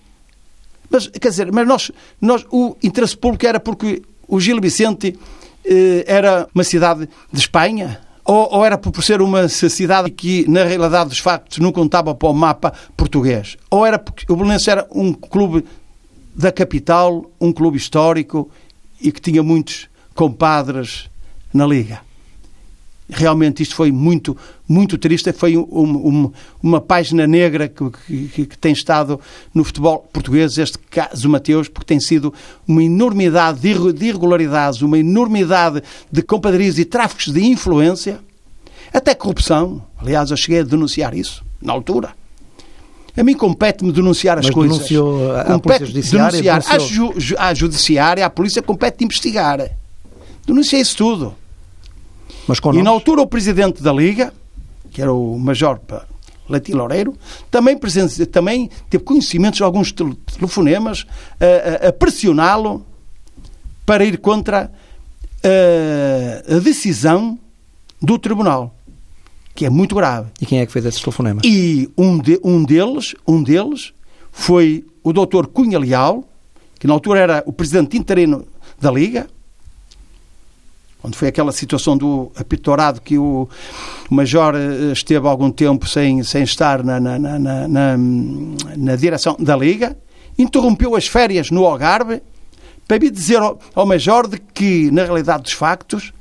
Mas, 0.90 1.06
quer 1.06 1.30
dizer, 1.30 1.50
mas 1.50 1.66
nós, 1.66 1.90
nós, 2.20 2.44
o 2.50 2.76
interesse 2.82 3.16
público 3.16 3.46
era 3.46 3.58
porque 3.58 4.02
o 4.26 4.38
Gil 4.38 4.60
Vicente 4.60 5.18
eh, 5.64 6.04
era 6.06 6.46
uma 6.54 6.64
cidade 6.64 7.08
de 7.32 7.40
Espanha? 7.40 8.00
Ou, 8.24 8.56
ou, 8.56 8.64
era 8.64 8.76
por 8.76 9.02
ser 9.02 9.22
uma 9.22 9.48
cidade 9.48 10.10
que, 10.10 10.46
na 10.50 10.64
realidade 10.64 11.08
dos 11.08 11.18
factos, 11.18 11.58
não 11.58 11.72
contava 11.72 12.14
para 12.14 12.28
o 12.28 12.34
mapa 12.34 12.74
português? 12.94 13.56
Ou 13.70 13.86
era 13.86 13.98
porque 13.98 14.30
o 14.30 14.36
Belenenses 14.36 14.68
era 14.68 14.86
um 14.92 15.14
clube 15.14 15.64
da 16.34 16.52
capital, 16.52 17.24
um 17.40 17.52
clube 17.52 17.78
histórico 17.78 18.50
e 19.00 19.12
que 19.12 19.20
tinha 19.20 19.42
muitos 19.42 19.88
compadres 20.14 21.08
na 21.52 21.66
Liga. 21.66 22.00
Realmente 23.10 23.62
isto 23.62 23.74
foi 23.74 23.90
muito, 23.90 24.36
muito 24.68 24.98
triste. 24.98 25.32
Foi 25.32 25.56
um, 25.56 25.62
um, 25.62 26.32
uma 26.62 26.78
página 26.78 27.26
negra 27.26 27.66
que, 27.66 28.28
que, 28.28 28.46
que, 28.46 28.58
tem 28.58 28.72
estado 28.72 29.18
no 29.54 29.64
futebol 29.64 30.06
português, 30.12 30.58
este 30.58 30.78
caso 30.78 31.26
Mateus, 31.28 31.68
porque 31.68 31.86
tem 31.86 32.00
sido 32.00 32.34
uma 32.66 32.82
enormidade 32.82 33.60
de 33.60 33.68
irregularidades, 33.68 34.82
uma 34.82 34.98
enormidade 34.98 35.82
de 36.12 36.20
compadrias 36.20 36.78
e 36.78 36.84
tráficos 36.84 37.32
de 37.32 37.42
influência, 37.42 38.20
até 38.92 39.14
corrupção. 39.14 39.82
Aliás, 39.96 40.30
eu 40.30 40.36
cheguei 40.36 40.60
a 40.60 40.64
denunciar 40.64 41.14
isso 41.14 41.42
na 41.62 41.72
altura. 41.72 42.17
A 43.18 43.24
mim 43.24 43.34
compete-me 43.34 43.90
denunciar 43.92 44.38
as 44.38 44.46
Mas 44.46 44.54
coisas. 44.54 44.76
denunciou 44.76 45.32
à 45.36 45.44
compete 45.44 45.62
Polícia 45.62 45.86
Judiciária? 45.86 46.30
denunciar 46.30 46.62
à, 46.66 46.76
denunciou- 46.76 47.14
ju, 47.18 47.34
à 47.38 47.54
Judiciária, 47.54 48.24
à 48.26 48.30
Polícia, 48.30 48.62
compete 48.62 49.04
investigar. 49.04 49.70
Denunciei 50.46 50.80
isso 50.80 50.96
tudo. 50.96 51.34
Mas 52.46 52.58
E 52.74 52.82
na 52.82 52.90
altura 52.90 53.20
o 53.22 53.26
Presidente 53.26 53.82
da 53.82 53.92
Liga, 53.92 54.32
que 54.90 55.02
era 55.02 55.12
o 55.12 55.38
Major 55.38 55.78
Leite 56.48 56.72
Loureiro, 56.72 57.14
também, 57.50 57.76
presen- 57.76 58.08
também 58.26 58.70
teve 58.88 59.04
conhecimentos 59.04 59.58
de 59.58 59.62
alguns 59.62 59.92
tel- 59.92 60.14
telefonemas 60.34 61.04
a, 61.38 61.86
a- 61.86 61.88
a 61.88 61.92
pressioná-lo 61.92 62.86
para 63.84 64.02
ir 64.04 64.16
contra 64.18 64.70
a, 65.44 66.56
a 66.56 66.58
decisão 66.60 67.38
do 68.00 68.18
Tribunal, 68.18 68.74
que 69.58 69.66
é 69.66 69.70
muito 69.70 69.96
grave. 69.96 70.28
E 70.40 70.46
quem 70.46 70.60
é 70.60 70.66
que 70.66 70.70
fez 70.70 70.84
esses 70.86 71.00
telefonemas? 71.00 71.42
E 71.44 71.90
um, 71.98 72.16
de- 72.16 72.38
um 72.44 72.62
deles, 72.62 73.16
um 73.26 73.42
deles 73.42 73.92
foi 74.30 74.84
o 75.02 75.12
Dr. 75.12 75.46
Cunha 75.52 75.80
Leal, 75.80 76.22
que 76.78 76.86
na 76.86 76.92
altura 76.92 77.18
era 77.18 77.42
o 77.44 77.52
presidente 77.52 77.98
interino 77.98 78.46
da 78.80 78.88
Liga, 78.88 79.26
onde 81.02 81.16
foi 81.16 81.26
aquela 81.26 81.50
situação 81.50 81.96
do 81.96 82.30
apitorado 82.36 83.00
que 83.00 83.18
o 83.18 83.48
Major 84.08 84.54
eh, 84.54 84.92
esteve 84.92 85.26
algum 85.26 85.50
tempo 85.50 85.88
sem, 85.88 86.22
sem 86.22 86.44
estar 86.44 86.84
na, 86.84 87.00
na, 87.00 87.18
na, 87.18 87.38
na, 87.38 87.68
na- 87.68 87.96
na 88.76 88.94
direção 88.96 89.36
da 89.40 89.56
Liga, 89.56 89.96
interrompeu 90.38 90.94
as 90.94 91.08
férias 91.08 91.50
no 91.50 91.64
Algarve 91.66 92.22
para 92.86 92.96
vir 92.98 93.10
dizer 93.10 93.38
ao, 93.38 93.58
ao 93.74 93.84
Major 93.84 94.28
de 94.28 94.38
que, 94.38 94.88
na 94.92 95.02
realidade 95.04 95.42
dos 95.42 95.52
factos, 95.52 96.12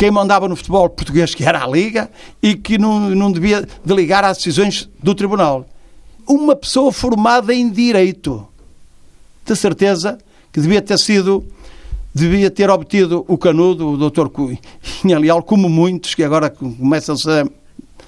quem 0.00 0.10
mandava 0.10 0.48
no 0.48 0.56
futebol 0.56 0.88
português 0.88 1.34
que 1.34 1.44
era 1.44 1.62
a 1.62 1.68
Liga 1.68 2.10
e 2.42 2.54
que 2.54 2.78
não, 2.78 3.10
não 3.10 3.30
devia 3.30 3.68
delegar 3.84 4.24
às 4.24 4.38
decisões 4.38 4.88
do 5.02 5.14
Tribunal. 5.14 5.66
Uma 6.26 6.56
pessoa 6.56 6.90
formada 6.90 7.52
em 7.52 7.68
Direito. 7.68 8.48
De 9.44 9.54
certeza 9.54 10.16
que 10.50 10.58
devia 10.58 10.80
ter 10.80 10.98
sido, 10.98 11.44
devia 12.14 12.50
ter 12.50 12.70
obtido 12.70 13.26
o 13.28 13.36
canudo, 13.36 13.90
o 13.90 14.10
Dr. 14.10 14.28
Cunha 14.30 15.18
Leal, 15.18 15.42
como 15.42 15.68
muitos 15.68 16.14
que 16.14 16.24
agora 16.24 16.48
começam-se 16.48 17.28
a 17.28 17.46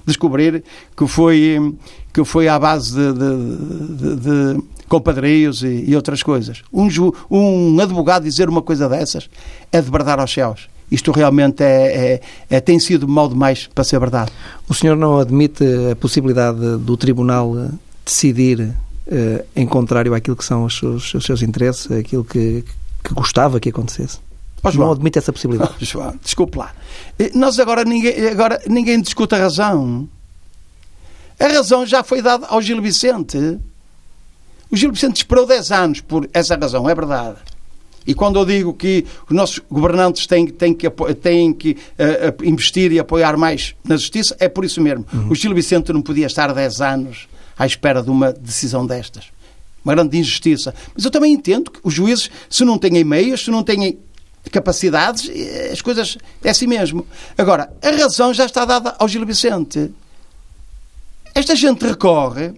descobrir 0.07 0.65
que 0.97 1.07
foi, 1.07 1.77
que 2.11 2.25
foi 2.25 2.49
à 2.49 2.59
base 2.59 2.95
de, 2.95 3.13
de, 3.13 4.17
de, 4.17 4.17
de 4.17 5.67
e, 5.67 5.91
e 5.91 5.95
outras 5.95 6.23
coisas. 6.23 6.63
Um, 6.73 6.89
um 7.31 7.79
advogado 7.79 8.23
dizer 8.23 8.49
uma 8.49 8.63
coisa 8.63 8.89
dessas 8.89 9.29
é 9.71 9.79
de 9.79 9.91
bradar 9.91 10.19
aos 10.19 10.33
céus. 10.33 10.72
Isto 10.93 11.11
realmente 11.11 11.63
é, 11.65 12.13
é- 12.15 12.21
é- 12.57 12.61
tem 12.61 12.79
sido 12.79 13.09
mal 13.09 13.29
demais 13.29 13.69
para 13.75 13.83
ser 13.83 13.99
verdade. 13.99 14.31
O 14.69 14.75
senhor 14.75 14.97
não 14.97 15.19
admite 15.19 15.65
a 15.91 15.97
possibilidade 15.97 16.59
do 16.79 16.97
Tribunal 16.97 17.55
decidir 18.05 18.75
eh, 19.07 19.45
em 19.57 19.67
contrário 19.67 20.15
àquilo 20.15 20.37
que 20.37 20.45
são 20.45 20.65
os 20.65 20.79
seus, 20.79 21.15
os 21.15 21.25
seus 21.25 21.43
interesses, 21.43 21.91
aquilo 21.91 22.23
que, 22.25 22.63
que 23.03 23.15
gostava 23.15 23.59
que 23.59 23.71
acontecesse? 23.71 24.19
Ó, 24.63 24.71
João. 24.71 24.87
Não 24.87 24.93
admite 24.95 25.19
essa 25.19 25.33
possibilidade? 25.33 25.73
Oh, 25.81 25.85
João, 25.85 26.15
desculpe 26.23 26.59
lá. 26.59 26.73
Eh, 27.19 27.31
Nós 27.35 27.59
agora 27.59 27.85
ninguém, 27.85 28.29
agora 28.29 28.61
ninguém 28.69 29.01
discute 29.01 29.35
a 29.35 29.39
razão. 29.39 30.09
A 31.41 31.49
razão 31.49 31.85
já 31.87 32.05
foi 32.05 32.23
dada 32.23 32.47
ao 32.47 32.63
Gil 32.63 32.81
Vicente. 32.81 33.37
O 34.71 34.77
Gil 34.77 34.93
Vicente 34.93 35.17
esperou 35.17 35.47
10 35.47 35.73
anos 35.73 36.01
por 36.01 36.29
essa 36.33 36.57
razão, 36.57 36.89
é 36.89 36.95
verdade. 36.95 37.37
E 38.07 38.15
quando 38.15 38.39
eu 38.39 38.45
digo 38.45 38.75
que 38.75 39.05
os 39.29 39.35
nossos 39.35 39.61
governantes 39.71 40.27
têm, 40.27 40.47
têm 40.47 40.75
que, 40.75 40.91
têm 41.21 41.53
que 41.53 41.77
eh, 41.99 42.35
investir 42.43 42.93
e 42.93 42.99
apoiar 42.99 43.37
mais 43.37 43.75
na 43.85 43.97
justiça, 43.97 44.37
é 44.41 44.49
por 44.49 44.65
isso 44.65 44.81
mesmo. 44.81 45.07
O 45.31 45.35
Gil 45.35 45.55
Vicente 45.55 45.93
não 45.93 46.03
podia 46.03 46.27
estar 46.27 46.53
10 46.53 46.81
anos 46.81 47.29
à 47.57 47.67
espera 47.67 48.03
de 48.03 48.11
uma 48.11 48.33
decisão 48.33 48.87
destas. 48.87 49.27
Uma 49.85 49.95
grande 49.95 50.19
injustiça. 50.19 50.75
Mas 50.95 51.05
eu 51.05 51.11
também 51.11 51.33
entendo 51.33 51.71
que 51.71 51.81
os 51.83 51.95
juízes, 51.95 52.31
se 52.49 52.65
não 52.65 52.79
têm 52.79 53.05
meios, 53.05 53.45
se 53.45 53.51
não 53.51 53.63
têm 53.63 53.99
capacidades, 54.51 55.31
eh, 55.33 55.71
as 55.73 55.81
coisas 55.81 56.19
é 56.43 56.51
assim 56.51 56.67
mesmo. 56.67 57.07
Agora, 57.39 57.73
a 57.83 57.91
razão 57.91 58.35
já 58.35 58.47
está 58.47 58.65
dada 58.65 58.97
ao 58.99 59.09
Gil 59.09 59.25
Vicente. 59.25 59.91
Esta 61.35 61.55
gente 61.55 61.87
recorre, 61.87 62.53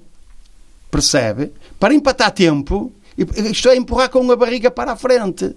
percebe, 0.91 1.53
para 1.79 1.95
empatar 1.95 2.31
tempo, 2.31 2.93
isto 3.16 3.68
é, 3.68 3.76
empurrar 3.76 4.09
com 4.09 4.30
a 4.30 4.37
barriga 4.37 4.71
para 4.71 4.92
a 4.92 4.97
frente. 4.97 5.54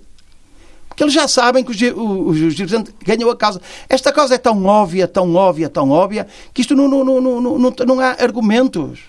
Porque 0.87 1.03
eles 1.03 1.13
já 1.13 1.27
sabem 1.27 1.63
que 1.63 1.71
o 1.71 1.73
Gil, 1.73 2.31
Vicente 2.31 2.91
ganhou 3.05 3.29
a 3.29 3.35
causa. 3.35 3.61
Esta 3.87 4.11
causa 4.11 4.35
é 4.35 4.37
tão 4.37 4.65
óbvia, 4.65 5.07
tão 5.07 5.35
óbvia, 5.35 5.69
tão 5.69 5.91
óbvia, 5.91 6.27
que 6.53 6.61
isto 6.61 6.75
não, 6.75 6.87
não, 6.87 7.03
não, 7.03 7.21
não, 7.21 7.41
não, 7.41 7.57
não, 7.59 7.75
não 7.85 7.99
há 7.99 8.11
argumentos. 8.19 9.01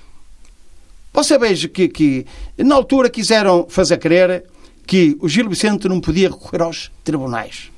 Você 1.12 1.38
veja 1.38 1.66
que, 1.66 1.88
que 1.88 2.26
na 2.58 2.74
altura 2.74 3.08
quiseram 3.08 3.66
fazer 3.68 3.96
crer 3.96 4.44
que 4.86 5.16
o 5.20 5.28
Gil 5.28 5.48
Vicente 5.48 5.88
não 5.88 6.00
podia 6.00 6.28
recorrer 6.28 6.62
aos 6.62 6.90
tribunais. 7.02 7.70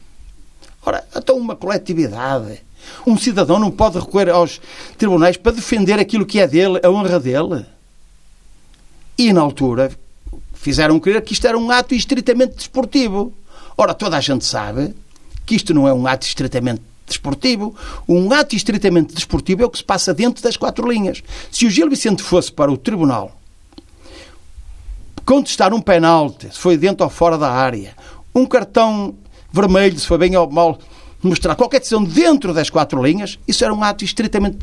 Ora, 0.84 1.06
então 1.14 1.36
uma 1.36 1.54
coletividade, 1.54 2.60
um 3.06 3.16
cidadão 3.16 3.58
não 3.58 3.70
pode 3.70 3.98
recorrer 3.98 4.30
aos 4.30 4.60
tribunais 4.98 5.36
para 5.36 5.52
defender 5.52 5.98
aquilo 5.98 6.26
que 6.26 6.40
é 6.40 6.46
dele, 6.46 6.80
a 6.82 6.90
honra 6.90 7.20
dele. 7.20 7.64
E 9.16 9.32
na 9.32 9.40
altura 9.40 9.90
fizeram 10.60 11.00
crer 11.00 11.22
que 11.22 11.32
isto 11.32 11.46
era 11.46 11.56
um 11.56 11.70
ato 11.70 11.94
estritamente 11.94 12.54
desportivo. 12.54 13.32
Ora, 13.76 13.94
toda 13.94 14.16
a 14.16 14.20
gente 14.20 14.44
sabe 14.44 14.94
que 15.46 15.54
isto 15.54 15.72
não 15.72 15.88
é 15.88 15.92
um 15.92 16.06
ato 16.06 16.26
estritamente 16.26 16.82
desportivo. 17.06 17.74
Um 18.06 18.30
ato 18.32 18.54
estritamente 18.54 19.14
desportivo 19.14 19.62
é 19.62 19.66
o 19.66 19.70
que 19.70 19.78
se 19.78 19.84
passa 19.84 20.12
dentro 20.12 20.42
das 20.42 20.56
quatro 20.56 20.88
linhas. 20.90 21.22
Se 21.50 21.66
o 21.66 21.70
Gil 21.70 21.88
Vicente 21.88 22.22
fosse 22.22 22.52
para 22.52 22.70
o 22.70 22.76
tribunal 22.76 23.36
contestar 25.24 25.72
um 25.72 25.80
penalti, 25.80 26.52
se 26.52 26.58
foi 26.58 26.76
dentro 26.76 27.04
ou 27.04 27.10
fora 27.10 27.38
da 27.38 27.50
área, 27.50 27.94
um 28.34 28.44
cartão 28.44 29.14
vermelho, 29.52 29.98
se 29.98 30.06
foi 30.06 30.18
bem 30.18 30.36
ou 30.36 30.50
mal, 30.50 30.78
mostrar 31.22 31.54
qualquer 31.54 31.78
decisão 31.78 32.02
dentro 32.04 32.52
das 32.52 32.68
quatro 32.68 33.02
linhas, 33.02 33.38
isso 33.46 33.64
era 33.64 33.72
um 33.72 33.82
ato 33.82 34.04
estritamente. 34.04 34.58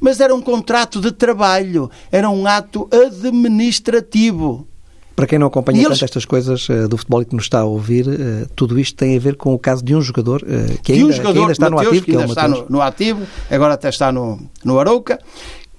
Mas 0.00 0.20
era 0.20 0.34
um 0.34 0.40
contrato 0.40 1.00
de 1.00 1.10
trabalho, 1.10 1.90
era 2.10 2.28
um 2.30 2.46
ato 2.46 2.88
administrativo. 2.92 4.68
Para 5.14 5.26
quem 5.26 5.38
não 5.38 5.46
acompanha 5.46 5.78
E 5.78 5.82
tanto 5.82 5.92
eles- 5.92 6.02
estas 6.02 6.24
coisas 6.24 6.66
eh, 6.70 6.88
do 6.88 6.96
futebol 6.96 7.22
e 7.22 7.24
que 7.24 7.34
nos 7.34 7.44
está 7.44 7.60
a 7.60 7.64
ouvir, 7.64 8.06
eh, 8.08 8.46
tudo 8.56 8.78
isto 8.80 8.96
tem 8.96 9.16
a 9.16 9.20
ver 9.20 9.36
com 9.36 9.52
o 9.52 9.58
caso 9.58 9.84
de 9.84 9.94
um 9.94 10.00
jogador 10.00 10.42
que, 10.82 10.92
E 10.92 10.94
ainda, 10.96 11.06
um 11.06 11.10
que 11.10 11.16
jogador 11.16 11.40
ainda 11.40 11.52
está 11.52 11.70
no 11.70 11.78
ativo, 11.78 12.04
que 12.04 12.10
que 12.12 12.16
ainda 12.16 12.24
está 12.24 12.48
no, 12.48 12.66
no 12.68 12.80
ativo, 12.80 13.26
agora 13.50 13.74
até 13.74 13.88
está 13.88 14.10
no, 14.10 14.40
no 14.64 14.78
Arouca. 14.80 15.18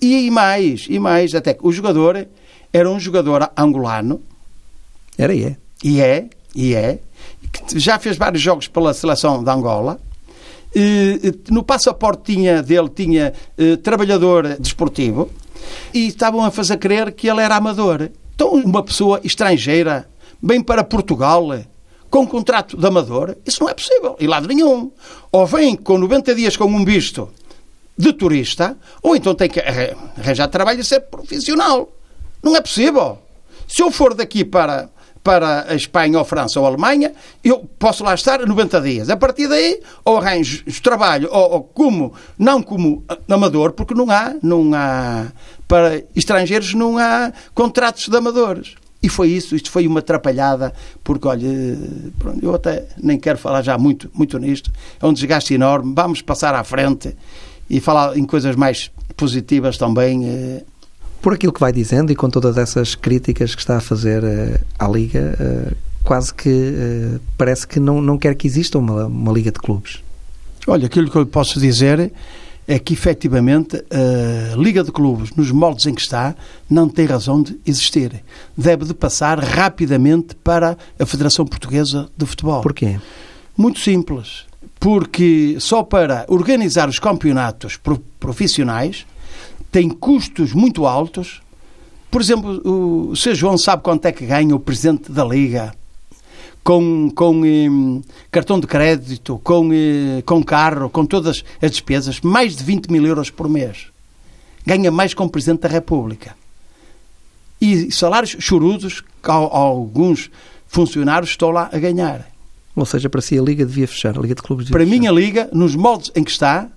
E 0.02 0.30
mais, 0.30 0.86
e 0.90 1.00
mais, 1.00 1.34
até 1.34 1.54
que 1.54 1.66
o 1.66 1.72
jogador 1.72 2.28
era 2.72 2.90
um 2.90 3.00
jogador 3.00 3.50
angolano, 3.58 4.22
Era 5.18 5.34
e 5.34 5.44
é. 5.46 5.58
e 5.84 6.02
é, 6.02 6.28
e 6.56 6.76
é, 6.76 7.00
que 7.52 7.80
já 7.80 7.98
fez 8.00 8.18
vários 8.18 8.42
jogos 8.42 8.68
pela 8.68 8.94
seleção 8.94 9.44
da 9.44 9.54
Angola. 9.54 10.00
E, 10.76 11.20
e, 11.24 11.52
no 11.54 11.64
passaporte 11.64 12.34
tinha, 12.34 12.62
dele 12.64 12.90
tinha 12.90 13.32
eh, 13.58 13.76
trabalhador 13.78 14.58
desportivo 14.60 15.30
e 15.94 16.08
estavam 16.08 16.44
a 16.44 16.50
fazer 16.50 16.78
crer 16.78 17.12
que 17.12 17.30
ele 17.30 17.42
era 17.42 17.56
amador. 17.56 18.10
Então, 18.36 18.50
uma 18.54 18.84
pessoa 18.84 19.20
estrangeira 19.24 20.08
vem 20.42 20.62
para 20.62 20.84
Portugal 20.84 21.48
com 22.10 22.20
um 22.22 22.26
contrato 22.28 22.78
de 22.78 22.86
amador, 22.86 23.36
isso 23.46 23.62
não 23.62 23.70
é 23.70 23.74
possível, 23.74 24.16
em 24.20 24.28
lado 24.28 24.48
nenhum. 24.48 24.92
Ou 25.32 25.46
vem 25.48 25.76
com 25.76 25.98
90 25.98 26.36
dias 26.36 26.56
com 26.56 26.66
um 26.66 26.86
visto 26.86 27.30
de 27.98 28.12
turista, 28.14 28.78
ou 29.02 29.16
então 29.16 29.34
tem 29.34 29.50
que 29.50 29.60
arran- 29.60 29.96
arranjar 30.18 30.48
trabalho 30.48 30.82
e 30.82 30.84
ser 30.84 31.00
profissional. 31.02 31.90
Não 32.44 32.56
é 32.56 32.62
possível. 32.62 33.18
Se 33.68 33.82
eu 33.82 33.90
for 33.92 34.14
daqui 34.14 34.44
para, 34.46 34.90
para 35.24 35.66
a 35.72 35.76
Espanha 35.76 36.20
ou 36.20 36.26
França 36.26 36.60
ou 36.60 36.66
Alemanha, 36.68 37.14
eu 37.44 37.68
posso 37.80 38.04
lá 38.04 38.14
estar 38.14 38.46
90 38.46 38.82
dias. 38.82 39.10
A 39.10 39.18
partir 39.18 39.48
daí, 39.48 39.80
ou 40.04 40.18
arranjo 40.18 40.64
trabalho, 40.84 41.30
ou, 41.32 41.52
ou 41.52 41.64
como, 41.64 42.14
não 42.38 42.62
como 42.62 43.04
amador, 43.30 43.72
porque 43.72 43.94
não 43.96 44.10
há, 44.12 44.36
não 44.44 44.72
há, 44.74 45.28
para 45.74 46.04
estrangeiros 46.16 46.76
não 46.76 47.00
há 47.00 47.34
contratos 47.56 48.08
de 48.08 48.16
amadores. 48.16 48.76
E 49.02 49.10
foi 49.10 49.30
isso, 49.30 49.56
isto 49.56 49.72
foi 49.72 49.88
uma 49.88 50.02
atrapalhada, 50.02 50.72
porque, 51.04 51.28
olha, 51.28 51.50
pronto, 52.20 52.46
eu 52.46 52.54
até 52.54 52.86
nem 53.02 53.18
quero 53.18 53.40
falar 53.40 53.64
já 53.64 53.76
muito, 53.76 54.08
muito 54.14 54.38
nisto, 54.38 54.72
é 55.02 55.06
um 55.08 55.12
desgaste 55.12 55.52
enorme, 55.52 55.92
vamos 55.96 56.22
passar 56.22 56.54
à 56.54 56.64
frente 56.64 57.18
e 57.68 57.80
falar 57.80 58.16
em 58.16 58.24
coisas 58.24 58.56
mais 58.56 58.92
positivas 59.18 59.76
também. 59.76 60.30
Eh, 60.30 60.64
por 61.24 61.34
aquilo 61.34 61.52
que 61.52 61.60
vai 61.60 61.74
dizendo 61.74 62.12
e 62.12 62.16
com 62.16 62.30
todas 62.30 62.56
essas 62.56 62.94
críticas 62.94 63.56
que 63.56 63.62
está 63.62 63.78
a 63.78 63.82
fazer 63.82 64.24
uh, 64.24 64.60
à 64.78 64.88
Liga, 64.88 65.36
uh, 65.40 65.76
quase 66.04 66.32
que 66.32 66.50
uh, 66.50 67.20
parece 67.36 67.66
que 67.66 67.80
não, 67.80 68.00
não 68.00 68.20
quer 68.20 68.36
que 68.36 68.46
exista 68.46 68.78
uma, 68.78 69.08
uma 69.08 69.34
Liga 69.34 69.52
de 69.52 69.58
Clubes. 69.58 70.04
Olha, 70.68 70.86
aquilo 70.86 71.10
que 71.10 71.16
eu 71.16 71.26
posso 71.26 71.60
dizer 71.60 72.14
é 72.68 72.80
que 72.80 72.94
efetivamente 72.94 73.84
a 73.92 74.56
Liga 74.56 74.84
de 74.84 74.92
Clubes, 74.92 75.32
nos 75.36 75.52
moldes 75.52 75.86
em 75.86 75.94
que 75.94 76.02
está, 76.02 76.36
não 76.70 76.88
tem 76.88 77.06
razão 77.06 77.42
de 77.42 77.60
existir. 77.66 78.24
Deve 78.58 78.86
de 78.86 78.94
passar 78.94 79.40
rapidamente 79.40 80.36
para 80.36 80.78
a 81.00 81.06
Federação 81.06 81.46
Portuguesa 81.46 82.10
de 82.18 82.26
Futebol. 82.26 82.62
Porquê? 82.62 83.00
Muito 83.58 83.80
simples. 83.80 84.46
Porque 84.80 85.58
só 85.60 85.84
para 85.84 86.26
organizar 86.28 86.90
os 86.90 87.00
campeonatos 87.00 87.80
profissionais 88.20 89.06
tem 89.72 89.90
custos 89.90 90.54
muito 90.54 90.86
altos. 90.86 91.42
Por 92.12 92.22
exemplo, 92.22 92.62
o 93.10 93.16
Sr. 93.16 93.34
João 93.34 93.58
sabe 93.58 93.82
quanto 93.82 94.06
é 94.06 94.12
que 94.12 94.26
ganha 94.26 94.56
o 94.56 94.60
Presidente 94.60 95.12
da 95.12 95.26
Liga 95.26 95.74
com, 96.64 97.12
com 97.14 98.02
cartão 98.32 98.60
de 98.60 98.68
crédito, 98.68 99.40
com, 99.44 99.70
com 100.26 100.44
carro, 100.44 100.90
com 100.90 101.06
todas 101.06 101.44
as 101.62 101.72
despesas, 101.72 102.22
mais 102.22 102.56
de 102.56 102.64
20 102.64 102.88
mil 102.92 103.06
euros 103.06 103.30
por 103.30 103.50
mês. 103.50 103.88
Ganha 104.66 104.90
mais 104.92 105.14
com 105.14 105.26
o 105.26 105.30
Presidente 105.30 105.62
da 105.62 105.70
República. 105.70 106.36
E 107.60 107.92
salários 107.92 108.36
chorudos 108.40 109.02
que 109.02 109.32
alguns 109.32 110.30
funcionários 110.68 111.32
estão 111.32 111.50
lá 111.52 111.70
a 111.72 111.78
ganhar. 111.78 112.28
Ou 112.76 112.86
seja, 112.86 113.10
para 113.10 113.22
si 113.22 113.38
a 113.38 113.42
Liga 113.42 113.66
devia 113.66 113.88
fechar, 113.88 114.18
a 114.18 114.22
Liga 114.22 114.36
de 114.36 114.42
Clubes 114.42 114.66
devia 114.66 114.78
Para 114.78 114.86
fechar. 114.90 115.00
mim 115.00 115.08
a 115.08 115.12
Liga, 115.12 115.50
nos 115.54 115.76
moldes 115.76 116.12
em 116.16 116.24
que 116.24 116.32
está, 116.32 116.68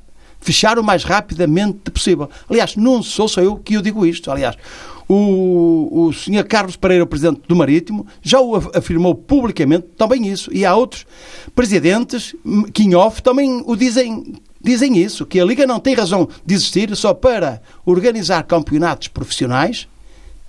fechar 0.41 0.79
o 0.79 0.85
mais 0.85 1.05
rapidamente 1.05 1.91
possível. 1.91 2.29
Aliás, 2.51 2.77
não 2.77 3.03
sou 3.03 3.29
só 3.29 3.41
eu 3.41 3.57
que 3.57 3.75
eu 3.75 3.83
digo 3.83 4.05
isto. 4.05 4.31
Aliás, 4.31 4.57
o, 5.09 6.07
o 6.07 6.13
Sr. 6.13 6.45
Carlos 6.45 6.77
Pereira, 6.77 7.05
o 7.05 7.07
Presidente 7.07 7.43
do 7.47 7.55
Marítimo, 7.55 8.07
já 8.23 8.41
o 8.41 8.57
afirmou 8.57 9.15
publicamente 9.15 9.87
também 9.97 10.27
isso. 10.29 10.53
E 10.53 10.65
há 10.65 10.75
outros 10.75 11.07
presidentes 11.55 12.35
que 12.73 12.83
em 12.83 12.95
off 12.95 13.23
também 13.23 13.63
o 13.65 13.77
dizem, 13.77 14.35
dizem 14.61 14.99
isso, 14.99 15.25
que 15.25 15.41
a 15.41 15.45
Liga 15.45 15.67
não 15.67 15.79
tem 15.79 15.95
razão 15.95 16.29
de 16.45 16.55
existir 16.55 16.95
só 16.97 17.15
para 17.15 17.63
organizar 17.85 18.43
campeonatos 18.45 19.09
profissionais, 19.09 19.87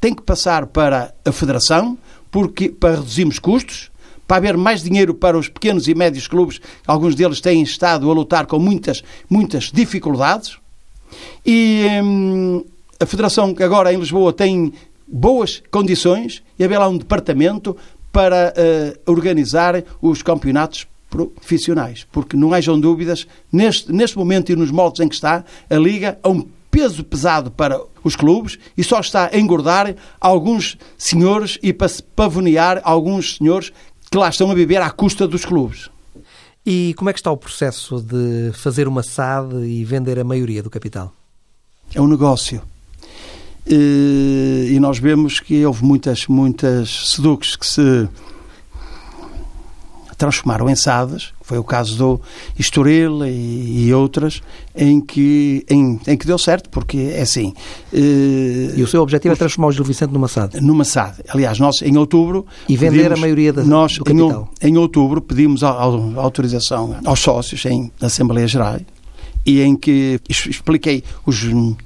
tem 0.02 0.14
que 0.14 0.22
passar 0.22 0.68
para 0.68 1.14
a 1.24 1.32
Federação, 1.32 1.98
porque 2.32 2.70
para 2.70 2.96
reduzirmos 2.96 3.40
custos, 3.40 3.92
para 4.28 4.38
haver 4.38 4.58
mais 4.58 4.84
dinheiro 4.84 5.14
para 5.14 5.38
os 5.38 5.48
pequenos 5.48 5.88
e 5.88 5.96
médios 5.96 6.28
clubes, 6.28 6.60
alguns 6.86 7.16
deles 7.16 7.40
têm 7.40 7.62
estado 7.62 8.10
a 8.10 8.14
lutar 8.14 8.46
com 8.46 8.60
muitas, 8.60 9.04
muitas 9.30 9.72
dificuldades. 9.72 10.58
E 11.46 11.86
hum, 12.04 12.66
a 13.00 13.06
Federação, 13.06 13.54
que 13.54 13.63
agora 13.63 13.93
em 13.93 14.00
Lisboa 14.00 14.34
tem 14.34 14.74
boas 15.08 15.63
condições, 15.72 16.43
e 16.58 16.63
haver 16.63 16.78
lá 16.80 16.88
um 16.88 16.98
departamento 16.98 17.76
para 18.12 18.54
uh, 18.56 19.12
organizar 19.12 19.84
os 20.02 20.22
campeonatos 20.22 20.88
profissionais. 21.10 22.06
Porque 22.12 22.36
não 22.36 22.54
hajam 22.54 22.80
dúvidas, 22.80 23.28
neste, 23.52 23.91
neste 23.91 24.17
momento 24.17 24.52
e 24.52 24.56
nos 24.56 24.72
moldes 24.72 25.02
em 25.02 25.08
que 25.08 25.15
está, 25.15 25.43
a 25.69 25.76
Liga 25.76 26.17
é 26.24 26.28
um 26.28 26.45
peso 26.69 27.04
pesado 27.04 27.50
para 27.50 27.80
os 28.04 28.15
clubes 28.15 28.60
e 28.78 28.84
só 28.84 29.00
está 29.00 29.30
a 29.32 29.38
engordar 29.38 29.95
alguns 30.19 30.78
senhores 30.98 31.58
e 31.63 31.72
para 31.74 31.88
se 31.88 32.04
pavonear 32.04 32.82
alguns 32.84 33.38
senhores 33.38 33.72
que 34.12 34.17
lá 34.17 34.30
estão 34.30 34.52
a 34.52 34.56
viver 34.56 34.82
à 34.82 34.89
custa 34.89 35.28
dos 35.28 35.45
clubes. 35.45 35.89
E 36.65 36.93
como 36.98 37.10
é 37.10 37.13
que 37.13 37.19
está 37.19 37.32
o 37.32 37.38
processo 37.38 38.02
de 38.02 38.52
fazer 38.54 38.88
uma 38.88 39.02
SAD 39.02 39.65
e 39.65 39.86
vender 39.86 40.19
a 40.19 40.24
maioria 40.24 40.62
do 40.62 40.69
capital? 40.69 41.13
É 41.93 42.02
um 42.02 42.08
negócio. 42.08 42.62
E 43.69 44.77
nós 44.80 44.97
vemos 44.97 45.39
que 45.39 45.65
houve 45.65 45.84
muitas, 45.84 46.27
muitas 46.27 47.12
seducs 47.12 47.56
que 47.56 47.65
se 47.65 48.08
transformaram 50.17 50.67
em 50.67 50.75
SADs, 50.75 51.32
foi 51.41 51.60
o 51.60 51.63
caso 51.63 51.95
do 51.95 52.21
Estoril 52.58 53.25
e, 53.25 53.86
e 53.88 53.93
outras, 53.93 54.41
em 54.75 54.99
que, 54.99 55.63
em, 55.69 55.99
em, 56.08 56.17
que 56.17 56.25
deu 56.25 56.38
certo, 56.38 56.69
porque 56.69 57.13
é 57.13 57.21
assim. 57.21 57.53
Eh, 57.93 58.73
e 58.75 58.82
o 58.82 58.88
seu 58.88 59.01
objetivo 59.01 59.34
os, 59.34 59.38
é 59.38 59.39
transformar 59.39 59.67
o 59.67 59.71
Gil 59.71 59.86
Vicente 59.86 60.12
numa 60.12 60.27
SAD? 60.27 60.60
Numa 60.60 60.84
SAD. 60.84 61.17
Aliás, 61.30 61.60
nós 61.60 61.82
em 61.84 61.95
outubro. 61.97 62.45
E 62.67 62.75
vender 62.75 62.97
pedimos, 62.97 63.17
a 63.17 63.21
maioria 63.21 63.53
da, 63.53 63.63
nós, 63.63 63.97
do 63.97 64.03
capital? 64.03 64.49
Em, 64.62 64.69
em 64.69 64.77
outubro 64.77 65.21
pedimos 65.21 65.63
a, 65.63 65.69
a 65.69 65.84
autorização 66.15 66.97
aos 67.06 67.19
sócios 67.19 67.63
em 67.65 67.91
Assembleia 68.01 68.47
Geral 68.47 68.80
e 69.48 69.62
em 69.62 69.78
que 69.78 70.20
expliquei 70.28 71.02
os, 71.26 71.42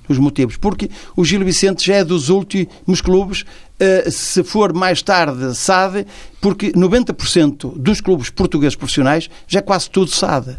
os 0.09 0.17
motivos. 0.17 0.57
Porque 0.57 0.89
o 1.15 1.23
Gil 1.23 1.45
Vicente 1.45 1.85
já 1.85 1.97
é 1.97 2.03
dos 2.03 2.29
últimos 2.29 3.01
clubes, 3.01 3.41
uh, 3.43 4.11
se 4.11 4.43
for 4.43 4.73
mais 4.73 5.03
tarde 5.03 5.55
SAD, 5.55 6.07
porque 6.41 6.71
90% 6.71 7.77
dos 7.77 8.01
clubes 8.01 8.31
portugueses 8.31 8.75
profissionais 8.75 9.29
já 9.47 9.59
é 9.59 9.61
quase 9.61 9.91
tudo 9.91 10.09
SAD. 10.09 10.57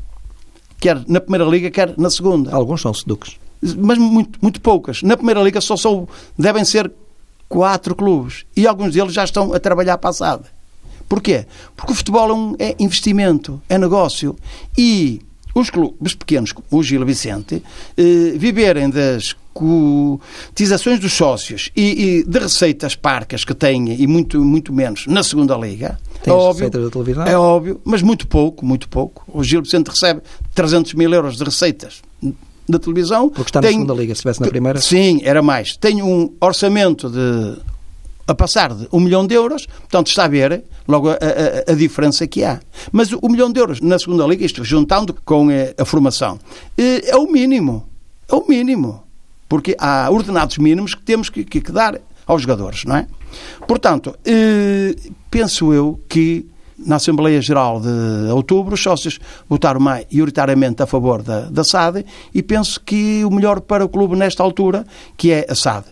Quer 0.79 1.03
na 1.09 1.21
Primeira 1.21 1.45
Liga, 1.45 1.71
quer 1.73 1.93
na 1.99 2.09
Segunda. 2.09 2.55
Alguns 2.55 2.81
são 2.81 2.95
seducos. 2.95 3.37
Mas 3.61 3.99
muito, 3.99 4.39
muito 4.41 4.61
poucas. 4.61 5.03
Na 5.03 5.17
Primeira 5.17 5.43
Liga 5.43 5.61
só 5.61 5.77
são, 5.77 6.09
devem 6.39 6.65
ser 6.65 6.91
quatro 7.49 7.97
clubes. 7.97 8.45
E 8.57 8.65
alguns 8.65 8.95
deles 8.95 9.13
já 9.13 9.25
estão 9.25 9.53
a 9.53 9.59
trabalhar 9.59 9.99
para 9.99 10.11
a 10.11 10.13
SAD. 10.13 10.45
Porquê? 11.09 11.47
Porque 11.77 11.93
o 11.93 11.97
futebol 11.97 12.31
é, 12.31 12.33
um, 12.33 12.57
é 12.59 12.77
investimento, 12.79 13.61
é 13.69 13.77
negócio. 13.77 14.37
E 14.79 15.21
os 15.55 15.71
clubes 15.71 16.15
pequenos, 16.15 16.53
como 16.53 16.67
o 16.71 16.83
Gil 16.83 17.05
Vicente, 17.05 17.63
eh, 17.97 18.33
viverem 18.37 18.89
das 18.91 19.35
cotizações 19.53 20.99
dos 20.99 21.13
sócios 21.13 21.71
e, 21.77 22.21
e, 22.21 22.25
de 22.25 22.39
receitas 22.39 22.95
parcas 22.95 23.45
que 23.45 23.55
têm, 23.55 24.01
e 24.01 24.07
muito, 24.07 24.43
muito 24.43 24.73
menos 24.73 25.07
na 25.07 25.23
segunda 25.23 25.57
liga, 25.57 25.99
Tem 26.23 26.33
é 26.33 26.37
óbvio, 26.37 26.71
da 26.71 26.91
televisão? 26.91 27.25
é 27.25 27.37
óbvio, 27.37 27.81
mas 27.85 28.01
muito 28.03 28.27
pouco, 28.27 28.65
muito 28.65 28.89
pouco. 28.89 29.23
O 29.29 29.45
Gil 29.45 29.63
Vicente 29.63 29.89
recebe 29.89 30.23
300 30.55 30.95
mil 30.95 31.13
euros 31.13 31.37
de 31.37 31.45
receitas 31.45 32.01
da 32.69 32.79
televisão. 32.79 33.29
Porque 33.29 33.51
está 33.51 33.61
na 33.61 33.69
tem, 33.69 33.77
segunda 33.77 33.93
liga, 33.95 34.15
se 34.15 34.21
estivesse 34.21 34.41
na 34.41 34.49
primeira? 34.49 34.81
Sim, 34.81 35.21
era 35.23 35.43
mais. 35.43 35.77
Tem 35.77 36.03
um 36.03 36.33
orçamento 36.41 37.11
de 37.11 37.59
a 38.27 38.35
passar 38.35 38.73
de 38.75 38.89
um 38.93 39.01
milhão 39.01 39.27
de 39.27 39.35
euros, 39.35 39.67
portanto 39.67 40.09
está 40.09 40.25
a 40.25 40.29
ver 40.29 40.65
logo 40.87 41.11
a, 41.11 41.15
a, 41.15 41.73
a, 41.73 41.75
diferença 41.75 42.27
que 42.27 42.45
há. 42.45 42.61
Mas 42.91 43.13
o 43.13 43.29
milhão 43.29 43.51
de 43.51 43.61
euros 43.61 43.81
na 43.81 43.99
segunda 43.99 44.27
liga, 44.27 44.45
isto 44.45 44.65
juntando 44.65 45.15
com 45.25 45.49
a, 45.49 45.53
eh, 45.53 45.75
a 45.79 45.85
formação, 45.85 46.39
eh, 46.77 47.11
é 47.11 47.17
o 47.17 47.31
mínimo. 47.31 47.89
É 48.31 48.35
o 48.35 48.45
mínimo. 48.49 49.03
Porque 49.49 49.77
há 49.79 50.09
ordenados 50.11 50.59
mínimos 50.59 50.95
que 50.95 51.03
temos 51.03 51.29
que, 51.29 51.45
que, 51.45 51.61
que 51.61 51.73
dar 51.73 52.01
aos 52.27 52.43
jogadores, 52.43 52.85
não 52.85 52.97
é? 52.97 53.07
Portanto, 53.67 54.17
eh, 54.25 54.95
penso 55.31 55.73
eu 55.73 56.01
que 56.09 56.47
na 56.85 56.97
Assembleia 56.97 57.41
Geral 57.41 57.81
de 57.81 58.31
outubro, 58.33 58.75
os 58.75 58.83
sócios 58.83 59.21
votaram 59.49 59.81
maioritariamente 59.81 60.83
a 60.83 60.87
favor 60.87 61.23
da, 61.23 61.43
da 61.43 61.65
SAD 61.65 62.05
e 62.35 62.43
penso 62.43 62.81
que 62.81 63.25
o 63.25 63.31
melhor 63.31 63.61
para 63.61 63.85
o 63.85 63.89
clube 63.89 64.17
nesta 64.17 64.43
altura, 64.43 64.85
que 65.17 65.31
é 65.31 65.47
a 65.49 65.55
SAD. 65.55 65.87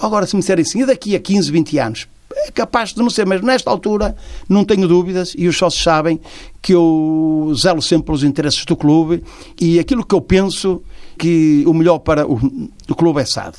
Agora, 0.00 0.26
se 0.26 0.34
me 0.34 0.40
disserem 0.40 0.62
assim, 0.62 0.82
e 0.82 0.86
daqui 0.86 1.14
a 1.14 1.20
15, 1.20 1.50
20 1.50 1.78
anos? 1.78 2.08
É 2.36 2.50
capaz 2.50 2.92
de 2.92 2.98
não 2.98 3.08
ser, 3.08 3.24
mas 3.26 3.40
nesta 3.40 3.70
altura 3.70 4.16
não 4.48 4.64
tenho 4.64 4.88
dúvidas 4.88 5.34
e 5.36 5.46
os 5.46 5.56
sócios 5.56 5.82
sabem 5.82 6.20
que 6.60 6.74
eu 6.74 7.52
zelo 7.56 7.80
sempre 7.80 8.06
pelos 8.06 8.24
interesses 8.24 8.64
do 8.64 8.76
clube 8.76 9.22
e 9.60 9.78
aquilo 9.78 10.04
que 10.04 10.14
eu 10.14 10.20
penso 10.20 10.82
que 11.16 11.62
o 11.66 11.72
melhor 11.72 12.00
para 12.00 12.26
o, 12.26 12.34
o 12.88 12.94
clube 12.94 13.20
é 13.20 13.24
SAD. 13.24 13.58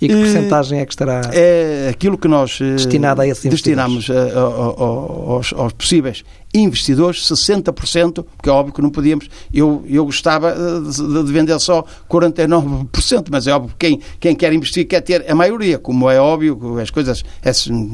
E 0.00 0.08
que 0.08 0.14
porcentagem 0.14 0.80
é 0.80 0.86
que 0.86 0.92
estará 0.92 1.22
é 1.32 1.88
aquilo 1.90 2.16
que 2.16 2.28
nós 2.28 2.58
eh, 2.60 2.72
destinado 2.72 3.20
a 3.20 3.26
esses 3.26 3.50
destinamos 3.50 4.08
a, 4.10 4.40
aos, 4.40 5.52
aos, 5.52 5.72
possíveis 5.72 6.24
investidores 6.52 7.22
60%, 7.28 8.24
porque 8.36 8.48
é 8.48 8.52
óbvio 8.52 8.74
que 8.74 8.82
não 8.82 8.90
podíamos, 8.90 9.28
eu, 9.54 9.84
eu 9.88 10.04
gostava 10.04 10.52
de, 10.52 11.24
de 11.24 11.32
vender 11.32 11.58
só 11.60 11.84
49%, 12.08 13.28
mas 13.30 13.46
é 13.46 13.52
óbvio 13.52 13.74
que 13.78 13.86
quem, 13.86 14.00
quem 14.18 14.34
quer 14.34 14.52
investir 14.52 14.86
quer 14.86 15.00
ter 15.00 15.30
a 15.30 15.34
maioria, 15.34 15.78
como 15.78 16.10
é 16.10 16.20
óbvio, 16.20 16.78
as 16.80 16.90
coisas 16.90 17.22
é, 17.42 17.50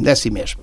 é 0.09 0.11
assim 0.11 0.31
mesmo. 0.31 0.61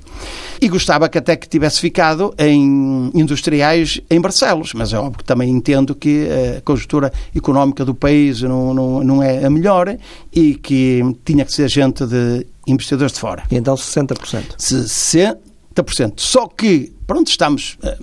E 0.62 0.70
gostava 0.70 1.10
que 1.10 1.18
até 1.18 1.36
que 1.36 1.48
tivesse 1.48 1.80
ficado 1.80 2.34
em 2.38 3.12
industriais 3.14 4.00
em 4.10 4.22
Barcelos, 4.22 4.74
mas 4.74 4.94
é 4.94 4.98
óbvio 4.98 5.18
que 5.18 5.24
também 5.26 5.50
entendo 5.50 5.94
que 5.94 6.28
a 6.58 6.62
conjuntura 6.62 7.12
económica 7.36 7.84
do 7.84 7.94
país 7.94 8.42
não, 8.42 8.74
não, 8.74 9.04
não 9.04 9.24
é 9.24 9.46
a 9.46 9.50
melhor 9.50 9.98
e 10.32 10.56
que 10.56 11.02
tinha 11.26 11.44
que 11.44 11.52
ser 11.52 11.70
gente 11.70 12.06
de 12.06 12.46
investidores 12.66 13.14
de 13.14 13.20
fora. 13.20 13.44
E 13.52 13.56
então 13.56 13.76
60%? 13.76 14.56
Se, 14.58 14.88
se, 14.88 15.36
30%. 15.74 16.14
Só 16.18 16.48
que, 16.48 16.94
pronto, 17.08 17.28
estamos 17.28 17.78
a 17.84 17.96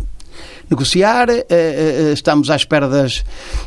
negociar, 0.68 1.28
eh, 1.30 1.46
eh, 1.50 2.12
estamos 2.12 2.50
à 2.50 2.56
espera 2.56 2.88
das 2.88 3.24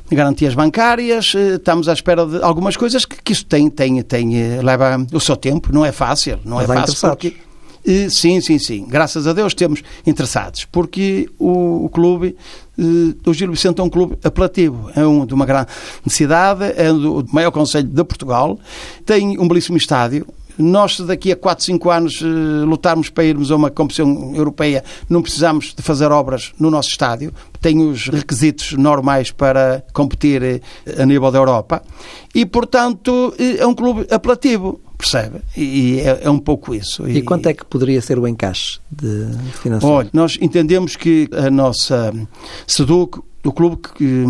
garantias 0.10 0.54
bancárias, 0.54 1.34
eh, 1.36 1.56
estamos 1.56 1.90
à 1.90 1.94
espera 1.94 2.26
de 2.26 2.42
algumas 2.42 2.78
coisas 2.78 3.06
que, 3.06 3.22
que 3.22 3.34
isso 3.34 3.46
tem, 3.46 3.70
tem, 3.70 4.02
tem, 4.04 4.62
leva 4.62 5.06
o 5.12 5.20
seu 5.20 5.36
tempo, 5.36 5.74
não 5.74 5.86
é 5.86 5.92
fácil, 5.92 6.40
não 6.46 6.62
é 6.62 6.66
fácil 6.66 7.10
porque 7.10 7.36
Sim, 8.10 8.40
sim, 8.40 8.58
sim. 8.58 8.86
Graças 8.88 9.28
a 9.28 9.34
Deus 9.34 9.54
temos 9.54 9.84
interessados, 10.08 10.66
porque 10.66 11.30
o, 11.38 11.86
o 11.86 11.90
clube, 11.90 12.36
o 13.26 13.34
Gil 13.34 13.52
Vicente 13.52 13.82
é 13.82 13.84
um 13.84 13.90
clube 13.90 14.18
apelativo, 14.24 14.90
é 14.96 15.06
um 15.06 15.26
de 15.26 15.34
uma 15.34 15.46
grande 15.46 15.68
cidade, 16.08 16.64
é 16.78 16.88
do 16.88 17.26
maior 17.32 17.52
conselho 17.52 17.88
de 17.88 18.04
Portugal, 18.06 18.58
tem 19.06 19.38
um 19.38 19.48
belíssimo 19.48 19.78
estádio, 19.78 20.26
nós, 20.58 21.00
daqui 21.00 21.32
a 21.32 21.36
4, 21.36 21.66
5 21.66 21.90
anos, 21.90 22.22
eh, 22.22 22.66
lutarmos 22.66 23.10
para 23.10 23.24
irmos 23.24 23.52
a 23.52 23.56
uma 23.56 23.72
competição 23.72 24.34
europeia, 24.36 24.84
não 25.10 25.22
precisamos 25.22 25.74
de 25.76 25.82
fazer 25.82 26.12
obras 26.12 26.54
no 26.60 26.70
nosso 26.70 26.90
estádio, 26.90 27.34
tem 27.60 27.82
os 27.82 28.08
requisitos 28.08 28.74
normais 28.74 29.32
para 29.32 29.84
competir 29.94 30.44
eh, 30.44 30.62
a 30.98 31.06
nível 31.06 31.32
da 31.32 31.40
Europa 31.40 31.82
e, 32.34 32.46
portanto, 32.46 33.34
eh, 33.40 33.58
é 33.58 33.68
um 33.68 33.74
clube 33.74 34.06
apelativo 34.12 34.80
percebe? 34.98 35.42
E 35.58 36.00
é, 36.00 36.22
é, 36.24 36.30
um 36.30 36.40
pouco 36.40 36.74
isso. 36.74 37.06
E, 37.08 37.18
e 37.18 37.22
quanto 37.22 37.48
é 37.48 37.54
que 37.54 37.66
poderia 37.66 38.02
ser 38.02 38.18
o 38.18 38.26
encaixe 38.26 38.80
de 38.90 39.28
financeiro? 39.62 39.96
Olha, 39.96 40.10
nós 40.14 40.38
entendemos 40.40 40.96
que 40.96 41.28
a 41.34 41.52
nossa 41.52 42.14
SEDUC, 42.66 43.20
o 43.44 43.52
clube 43.52 43.78
que, 43.98 44.26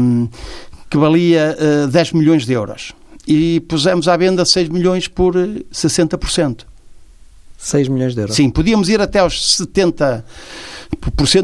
que 0.89 0.97
valia 0.97 1.55
uh, 1.85 1.87
10 1.87 2.13
milhões 2.13 2.47
de 2.47 2.53
euros 2.53 2.93
e 3.27 3.59
pusemos 3.61 4.07
à 4.07 4.17
venda 4.17 4.45
6 4.45 4.69
milhões 4.69 5.07
por 5.07 5.35
60%. 5.35 6.65
6 7.57 7.87
milhões 7.87 8.13
de 8.13 8.21
euros? 8.21 8.35
Sim, 8.35 8.49
podíamos 8.49 8.89
ir 8.89 8.99
até 8.99 9.19
aos 9.19 9.57
70%, 9.57 10.23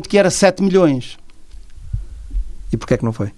que 0.07 0.17
era 0.17 0.29
7 0.29 0.61
milhões. 0.61 1.17
E 2.71 2.77
porquê 2.77 2.95
é 2.95 2.97
que 2.97 3.05
não 3.05 3.13
foi? 3.13 3.31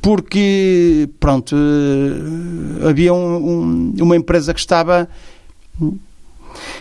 Porque, 0.00 1.10
pronto, 1.18 1.54
eh, 1.54 2.88
havia 2.88 3.12
um, 3.12 3.36
um, 3.36 3.94
uma 4.00 4.16
empresa 4.16 4.54
que 4.54 4.60
estava 4.60 5.08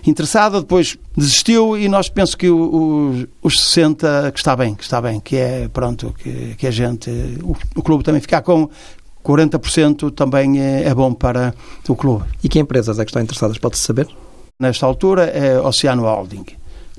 interessada, 0.05 0.61
depois 0.61 0.97
desistiu 1.15 1.77
e 1.77 1.89
nós 1.89 2.09
penso 2.09 2.37
que 2.37 2.49
o, 2.49 2.57
o, 2.57 3.27
os 3.43 3.59
60 3.59 4.31
que 4.31 4.39
está 4.39 4.55
bem, 4.55 4.73
que 4.73 4.83
está 4.83 5.01
bem, 5.01 5.19
que 5.19 5.35
é 5.35 5.67
pronto, 5.67 6.13
que, 6.17 6.55
que 6.55 6.67
a 6.67 6.71
gente, 6.71 7.09
o, 7.43 7.55
o 7.75 7.83
clube 7.83 8.03
também 8.03 8.21
ficar 8.21 8.41
com 8.41 8.69
40% 9.23 10.11
também 10.11 10.61
é, 10.61 10.83
é, 10.83 10.93
bom 10.93 11.13
para 11.13 11.53
o 11.87 11.95
clube. 11.95 12.25
E 12.43 12.49
que 12.49 12.59
empresas 12.59 12.99
é 12.99 13.05
que 13.05 13.09
estão 13.09 13.21
interessadas? 13.21 13.57
Pode-se 13.57 13.83
saber? 13.83 14.07
Nesta 14.59 14.85
altura 14.85 15.23
é 15.25 15.59
Oceano 15.59 16.03
Holding, 16.03 16.45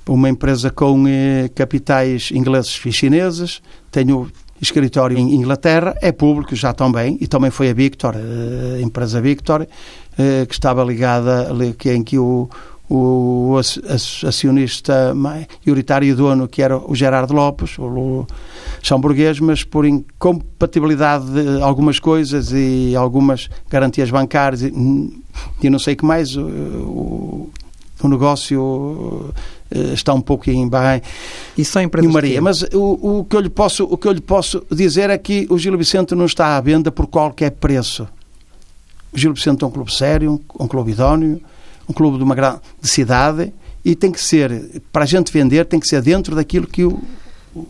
uma 0.09 0.29
empresa 0.29 0.71
com 0.71 1.07
eh, 1.07 1.51
capitais 1.55 2.31
ingleses 2.33 2.81
e 2.87 2.93
chineses, 2.93 3.61
tenho 3.91 4.31
escritório 4.61 5.19
em 5.19 5.35
Inglaterra, 5.35 5.95
é 6.01 6.11
público 6.13 6.55
já 6.55 6.73
também, 6.73 7.19
e 7.21 7.27
também 7.27 7.51
foi 7.51 7.71
a 7.71 7.75
Victor, 7.75 8.15
eh, 8.17 8.79
a 8.79 8.81
empresa 8.81 9.21
Victor, 9.21 9.67
eh, 10.19 10.47
que 10.47 10.55
estava 10.55 10.83
ligada, 10.85 11.49
que, 11.79 11.91
em 11.91 12.03
que 12.03 12.19
o, 12.19 12.49
o 12.93 13.57
acionista 14.27 15.15
maioritário 15.15 16.09
e 16.09 16.13
dono, 16.13 16.49
que 16.49 16.61
era 16.61 16.77
o 16.77 16.93
Gerardo 16.93 17.33
Lopes, 17.33 17.79
o 17.79 18.27
São 18.83 19.01
Burguês, 19.01 19.39
mas 19.39 19.63
por 19.63 19.87
incompatibilidade 19.87 21.25
de 21.31 21.63
algumas 21.63 22.01
coisas 22.01 22.51
e 22.53 22.97
algumas 22.97 23.49
garantias 23.71 24.11
bancárias 24.11 24.63
e, 24.63 24.73
não 25.71 25.79
sei 25.79 25.95
o 25.95 25.97
que 25.99 26.05
mais, 26.05 26.37
o, 26.37 27.49
o 28.03 28.09
negócio 28.09 29.33
eh, 29.71 29.93
está 29.93 30.13
um 30.13 30.21
pouco 30.21 30.51
em 30.51 30.69
bem 30.69 31.01
e 31.57 31.65
são 31.65 31.81
empresas 31.81 32.13
Maria, 32.13 32.43
mas 32.43 32.63
o, 32.73 33.21
o, 33.21 33.25
que 33.25 33.37
eu 33.37 33.41
lhe 33.41 33.51
posso 33.51 33.85
o 33.85 33.97
que 33.97 34.09
eu 34.09 34.13
lhe 34.13 34.21
posso 34.21 34.65
dizer 34.69 35.11
é 35.11 35.19
que 35.19 35.47
o 35.49 35.57
Gil 35.57 35.79
Vicente 35.79 36.13
não 36.17 36.27
está 36.27 36.57
à 36.57 36.61
venda 36.61 36.91
por 36.91 37.07
qualquer 37.07 37.53
preço. 37.53 38.09
O 39.13 39.19
Gil 39.19 39.33
Vicente 39.33 39.63
é 39.63 39.67
um 39.67 39.71
clube 39.71 39.95
sério 39.95 40.41
um 40.59 40.67
clube 40.67 40.91
idóneo 40.91 41.41
um 41.91 41.93
clube 41.93 42.19
de 42.19 42.25
uma 42.25 42.35
grande 42.35 42.61
cidade 42.83 43.53
e 43.85 43.95
tem 43.95 44.13
que 44.13 44.23
ser, 44.23 44.81
para 44.93 45.03
a 45.03 45.07
gente 45.07 45.33
vender, 45.33 45.67
tem 45.67 45.81
que 45.81 45.89
ser 45.89 46.01
dentro 46.01 46.35
daquilo 46.35 46.67
que 46.67 46.85
o, 46.85 47.03
o, 47.55 47.67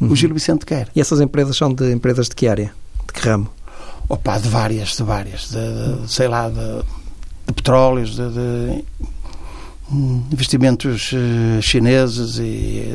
uhum. 0.00 0.10
o 0.10 0.16
Gil 0.16 0.32
Vicente 0.32 0.64
quer. 0.64 0.88
E 0.94 1.00
essas 1.00 1.20
empresas 1.20 1.56
são 1.56 1.72
de 1.72 1.92
empresas 1.92 2.28
de 2.28 2.36
que 2.36 2.46
área? 2.46 2.72
De 3.06 3.12
que 3.12 3.28
ramo? 3.28 3.50
Opa, 4.08 4.38
de 4.38 4.48
várias, 4.48 4.96
de 4.96 5.02
várias, 5.02 5.50
de, 5.50 6.02
de 6.02 6.12
sei 6.12 6.28
lá, 6.28 6.48
de, 6.48 6.84
de 7.46 7.52
petróleos, 7.54 8.14
de, 8.14 8.30
de, 8.30 8.84
investimentos 10.32 11.12
uh, 11.12 11.62
chineses 11.62 12.38
e 12.38 12.94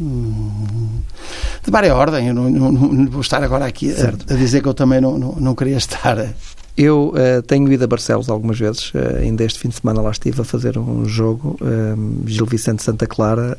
hum, 0.00 1.00
de 1.62 1.70
várias 1.70 1.92
ordem. 1.92 2.28
Eu 2.28 2.34
não, 2.34 2.50
não, 2.50 2.72
não, 2.72 3.10
vou 3.10 3.20
estar 3.20 3.44
agora 3.44 3.66
aqui 3.66 3.92
a, 3.92 4.32
a, 4.32 4.36
dizer 4.36 4.62
que 4.62 4.68
eu 4.68 4.74
também 4.74 5.00
não, 5.00 5.18
não, 5.18 5.32
não 5.32 5.54
queria 5.54 5.76
estar 5.76 6.18
eu 6.76 7.12
uh, 7.14 7.42
tenho 7.42 7.70
ido 7.70 7.84
a 7.84 7.86
Barcelos 7.86 8.28
algumas 8.28 8.58
vezes, 8.58 8.90
uh, 8.94 9.18
ainda 9.20 9.44
este 9.44 9.58
fim 9.58 9.68
de 9.68 9.76
semana 9.76 10.00
lá 10.00 10.10
estive 10.10 10.40
a 10.40 10.44
fazer 10.44 10.78
um 10.78 11.04
jogo, 11.04 11.58
uh, 11.60 12.28
Gil 12.28 12.46
Vicente 12.46 12.82
Santa 12.82 13.06
Clara. 13.06 13.58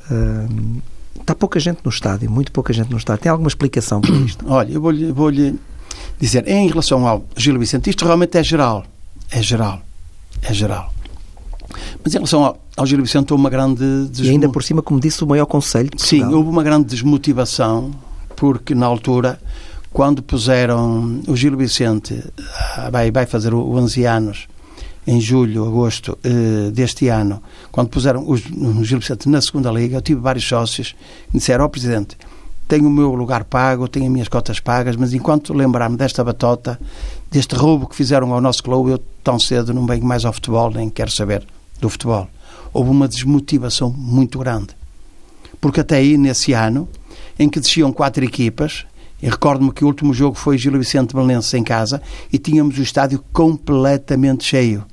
está 1.20 1.36
pouca 1.36 1.60
gente 1.60 1.80
no 1.84 1.90
estádio, 1.90 2.30
muito 2.30 2.52
pouca 2.52 2.74
gente 2.74 2.90
no 2.90 2.98
estádio. 2.98 3.24
Tem 3.24 3.32
alguma 3.32 3.48
explicação 3.48 4.02
para 4.02 4.16
isto? 4.16 4.46
Olha, 4.50 4.74
eu 4.74 4.82
vou-lhe 4.82 5.12
vou 5.12 5.32
dizer, 6.20 6.48
em 6.48 6.68
relação 6.68 7.08
ao 7.08 7.24
Gil 7.38 7.58
Vicente, 7.60 7.90
isto 7.90 8.04
realmente 8.06 8.38
é 8.38 8.44
geral. 8.44 8.86
É 9.30 9.42
geral. 9.42 9.82
É 10.42 10.54
geral. 10.54 10.94
Mas 12.04 12.14
em 12.14 12.18
relação 12.18 12.44
ao, 12.44 12.60
ao 12.76 12.86
Gil 12.86 13.02
Vicente, 13.02 13.32
houve 13.32 13.44
uma 13.44 13.50
grande. 13.50 14.08
Desmo... 14.10 14.26
E 14.26 14.30
ainda 14.30 14.50
por 14.50 14.64
cima, 14.64 14.82
como 14.82 15.00
disse, 15.00 15.24
o 15.24 15.28
maior 15.28 15.46
conselho 15.46 15.90
Sim, 15.98 16.24
houve 16.26 16.50
uma 16.50 16.64
grande 16.64 16.86
desmotivação, 16.86 17.92
porque 18.36 18.76
na 18.76 18.86
altura 18.86 19.40
quando 19.94 20.24
puseram 20.24 21.22
o 21.28 21.36
Gil 21.36 21.56
Vicente, 21.56 22.20
ah, 22.76 22.90
vai, 22.90 23.12
vai 23.12 23.28
fazer 23.28 23.54
11 23.54 24.04
anos, 24.06 24.48
em 25.06 25.22
julho, 25.22 25.66
agosto 25.68 26.18
eh, 26.24 26.72
deste 26.72 27.10
ano, 27.10 27.44
quando 27.72 27.90
puseram 27.90 28.24
o, 28.24 28.34
o 28.34 28.84
Gil 28.84 29.00
Vicente 29.00 29.30
na 29.30 29.40
segunda 29.40 29.70
liga, 29.70 29.98
eu 29.98 30.02
tive 30.02 30.20
vários 30.20 30.48
sócios 30.48 30.96
que 31.30 31.38
disseram, 31.38 31.64
ó 31.64 31.68
oh, 31.68 31.70
Presidente, 31.70 32.18
tenho 32.68 32.88
o 32.88 32.90
meu 32.90 33.14
lugar 33.14 33.44
pago, 33.44 33.88
tenho 33.88 34.06
as 34.08 34.12
minhas 34.12 34.28
cotas 34.28 34.60
pagas, 34.60 34.96
mas 34.96 35.14
enquanto 35.14 35.54
lembrar-me 35.54 35.96
desta 35.96 36.24
batota, 36.24 36.80
deste 37.30 37.54
roubo 37.54 37.86
que 37.86 37.96
fizeram 37.96 38.34
ao 38.34 38.42
nosso 38.42 38.64
clube, 38.64 38.92
eu 38.92 39.04
tão 39.24 39.38
cedo 39.38 39.74
não 39.74 39.86
venho 39.86 40.06
mais 40.06 40.26
ao 40.26 40.34
futebol, 40.34 40.72
nem 40.72 40.90
quero 40.90 41.12
saber 41.12 41.46
do 41.80 41.88
futebol. 41.88 42.28
Houve 42.74 42.90
uma 42.90 43.08
desmotivação 43.08 43.94
muito 43.96 44.40
grande. 44.40 44.70
Porque 45.62 45.82
até 45.82 45.98
aí, 45.98 46.18
nesse 46.18 46.54
ano, 46.54 46.90
em 47.38 47.48
que 47.48 47.60
desciam 47.60 47.94
quatro 47.94 48.24
equipas, 48.24 48.86
eu 49.24 49.32
recordo-me 49.32 49.72
que 49.72 49.86
o 49.86 49.88
último 49.88 50.14
jogo 50.14 50.36
foi 50.36 50.58
Gil 50.58 50.78
Vicente 50.78 51.16
Belenenses 51.16 51.54
em 51.54 51.64
casa 51.64 52.02
e 52.32 52.38
tínhamos 52.38 52.78
o 52.78 52.82
estádio 52.82 53.24
completamente 53.32 54.44
cheio. 54.44 54.84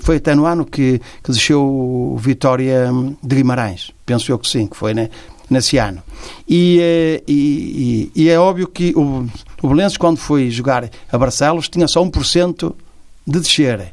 Foi 0.00 0.16
até 0.16 0.34
no 0.34 0.46
ano 0.46 0.64
que, 0.64 0.98
que 1.22 1.30
desceu 1.30 1.62
o 1.62 2.16
Vitória 2.18 2.90
de 3.22 3.36
Guimarães. 3.36 3.92
Penso 4.06 4.32
eu 4.32 4.38
que 4.38 4.48
sim, 4.48 4.66
que 4.66 4.74
foi 4.74 4.94
né, 4.94 5.10
nesse 5.50 5.76
ano. 5.76 6.02
E, 6.48 6.78
uh, 6.78 7.24
e, 7.28 8.10
e, 8.14 8.22
e, 8.22 8.28
é 8.30 8.40
óbvio 8.40 8.68
que 8.68 8.94
o, 8.96 9.28
o 9.62 9.98
quando 9.98 10.16
foi 10.16 10.50
jogar 10.50 10.88
a 11.12 11.18
Barcelos, 11.18 11.68
tinha 11.68 11.86
só 11.86 12.02
1% 12.02 12.74
de 13.26 13.38
descer. 13.38 13.92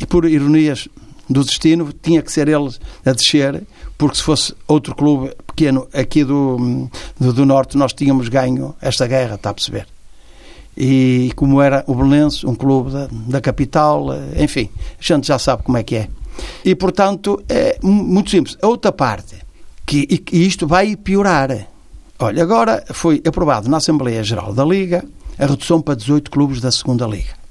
E 0.00 0.06
por 0.06 0.24
ironias 0.24 0.88
do 1.28 1.44
destino, 1.44 1.92
tinha 1.92 2.22
que 2.22 2.32
ser 2.32 2.48
ele 2.48 2.70
a 3.04 3.12
descer, 3.12 3.62
porque 3.96 4.16
se 4.16 4.22
fosse 4.22 4.54
outro 4.66 4.94
clube 4.94 5.32
pequeno 5.46 5.86
aqui 5.92 6.24
do, 6.24 6.88
do, 7.18 7.32
do 7.32 7.46
Norte, 7.46 7.76
nós 7.76 7.92
tínhamos 7.92 8.28
ganho 8.28 8.74
esta 8.80 9.06
guerra, 9.06 9.36
está 9.36 9.50
a 9.50 9.54
perceber? 9.54 9.86
E 10.76 11.32
como 11.36 11.62
era 11.62 11.84
o 11.86 11.94
Belenense, 11.94 12.46
um 12.46 12.54
clube 12.54 12.90
da, 12.90 13.08
da 13.10 13.40
capital, 13.40 14.08
enfim, 14.36 14.68
a 14.98 15.02
gente 15.02 15.26
já 15.26 15.38
sabe 15.38 15.62
como 15.62 15.78
é 15.78 15.82
que 15.82 15.96
é. 15.96 16.08
E, 16.64 16.74
portanto, 16.74 17.42
é 17.48 17.78
muito 17.82 18.30
simples. 18.30 18.56
A 18.60 18.66
outra 18.66 18.90
parte, 18.90 19.36
que, 19.86 20.24
e 20.32 20.46
isto 20.46 20.66
vai 20.66 20.96
piorar. 20.96 21.68
Olha, 22.18 22.42
agora 22.42 22.84
foi 22.92 23.22
aprovado 23.26 23.68
na 23.68 23.76
Assembleia 23.76 24.22
Geral 24.24 24.52
da 24.52 24.64
Liga 24.64 25.04
a 25.38 25.46
redução 25.46 25.80
para 25.80 25.94
18 25.94 26.30
clubes 26.30 26.60
da 26.60 26.70
segunda 26.70 27.06
Liga. 27.06 27.43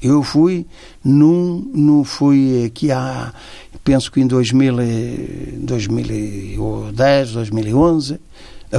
Eu 0.00 0.22
fui 0.22 0.64
num, 1.04 1.68
num 1.74 2.04
fui 2.04 2.64
aqui 2.66 2.92
há, 2.92 3.34
penso 3.82 4.12
que 4.12 4.20
em 4.20 4.26
2000, 4.26 4.76
2010, 5.58 7.32
2011, 7.32 8.20
a, 8.72 8.76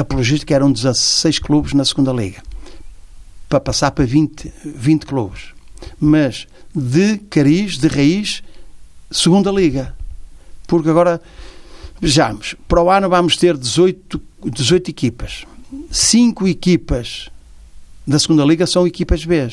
a 0.00 0.14
logística 0.14 0.54
eram 0.54 0.70
16 0.70 1.38
clubes 1.38 1.72
na 1.72 1.86
segunda 1.86 2.12
liga, 2.12 2.42
para 3.48 3.60
passar 3.60 3.92
para 3.92 4.04
20, 4.04 4.52
20 4.64 5.06
clubes. 5.06 5.54
Mas 5.98 6.46
de 6.74 7.16
cariz, 7.30 7.78
de 7.78 7.88
raiz, 7.88 8.42
segunda 9.10 9.50
liga. 9.50 9.96
Porque 10.66 10.90
agora, 10.90 11.18
vejamos, 11.98 12.54
para 12.66 12.82
o 12.82 12.90
ano 12.90 13.08
vamos 13.08 13.38
ter 13.38 13.56
18, 13.56 14.20
18 14.44 14.90
equipas. 14.90 15.46
Cinco 15.90 16.46
equipas 16.46 17.30
da 18.06 18.18
segunda 18.18 18.44
liga 18.44 18.66
são 18.66 18.86
equipas 18.86 19.24
B 19.24 19.48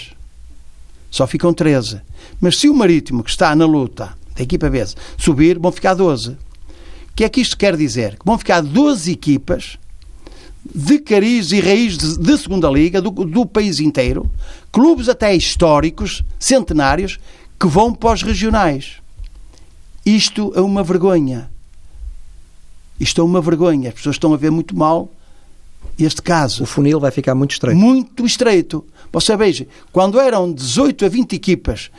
só 1.16 1.26
ficam 1.26 1.54
13. 1.54 2.02
Mas 2.42 2.58
se 2.58 2.68
o 2.68 2.76
Marítimo, 2.76 3.24
que 3.24 3.30
está 3.30 3.56
na 3.56 3.66
luta 3.66 4.14
da 4.36 4.44
equipa 4.44 4.70
B, 4.70 4.86
subir, 5.18 5.58
vão 5.58 5.72
ficar 5.72 5.94
12. 5.94 6.32
O 6.32 6.38
que 7.16 7.24
é 7.24 7.30
que 7.30 7.40
isto 7.40 7.56
quer 7.56 7.78
dizer? 7.78 8.20
Que 8.20 8.26
vão 8.26 8.38
ficar 8.38 8.60
12 8.60 9.14
equipas 9.14 9.78
de 10.74 11.00
cariz 11.00 11.54
e 11.54 11.62
raiz 11.62 11.98
de, 11.98 12.18
de 12.18 12.38
segunda 12.38 12.70
liga 12.70 13.02
do, 13.02 13.12
do, 13.12 13.46
país 13.46 13.80
inteiro, 13.80 14.30
clubes 14.74 15.08
até 15.08 15.34
históricos, 15.34 16.22
centenários, 16.38 17.18
que 17.58 17.68
vão 17.68 17.94
para 17.94 18.14
os 18.14 18.22
regionais. 18.22 18.96
Isto 20.06 20.52
é 20.54 20.60
uma 20.60 20.84
vergonha. 20.84 21.50
Isto 23.00 23.22
é 23.22 23.24
uma 23.24 23.40
vergonha. 23.40 23.88
As 23.88 23.96
pessoas 23.96 24.18
estão 24.18 24.34
a 24.34 24.38
ver 24.38 24.52
muito 24.52 24.76
mal 24.76 25.10
este 25.98 26.22
caso. 26.22 26.64
O 26.64 26.66
funil 26.66 27.00
vai 27.00 27.12
ficar 27.12 27.36
muito 27.36 27.52
estreito. 27.52 27.80
Muito 27.80 28.26
estreito. 28.26 28.86
Você 29.12 29.36
veja, 29.38 29.68
quando 29.92 30.20
eram 30.20 30.52
18 30.52 31.06
a 31.06 31.10
20 31.10 31.34
equipas 31.34 31.90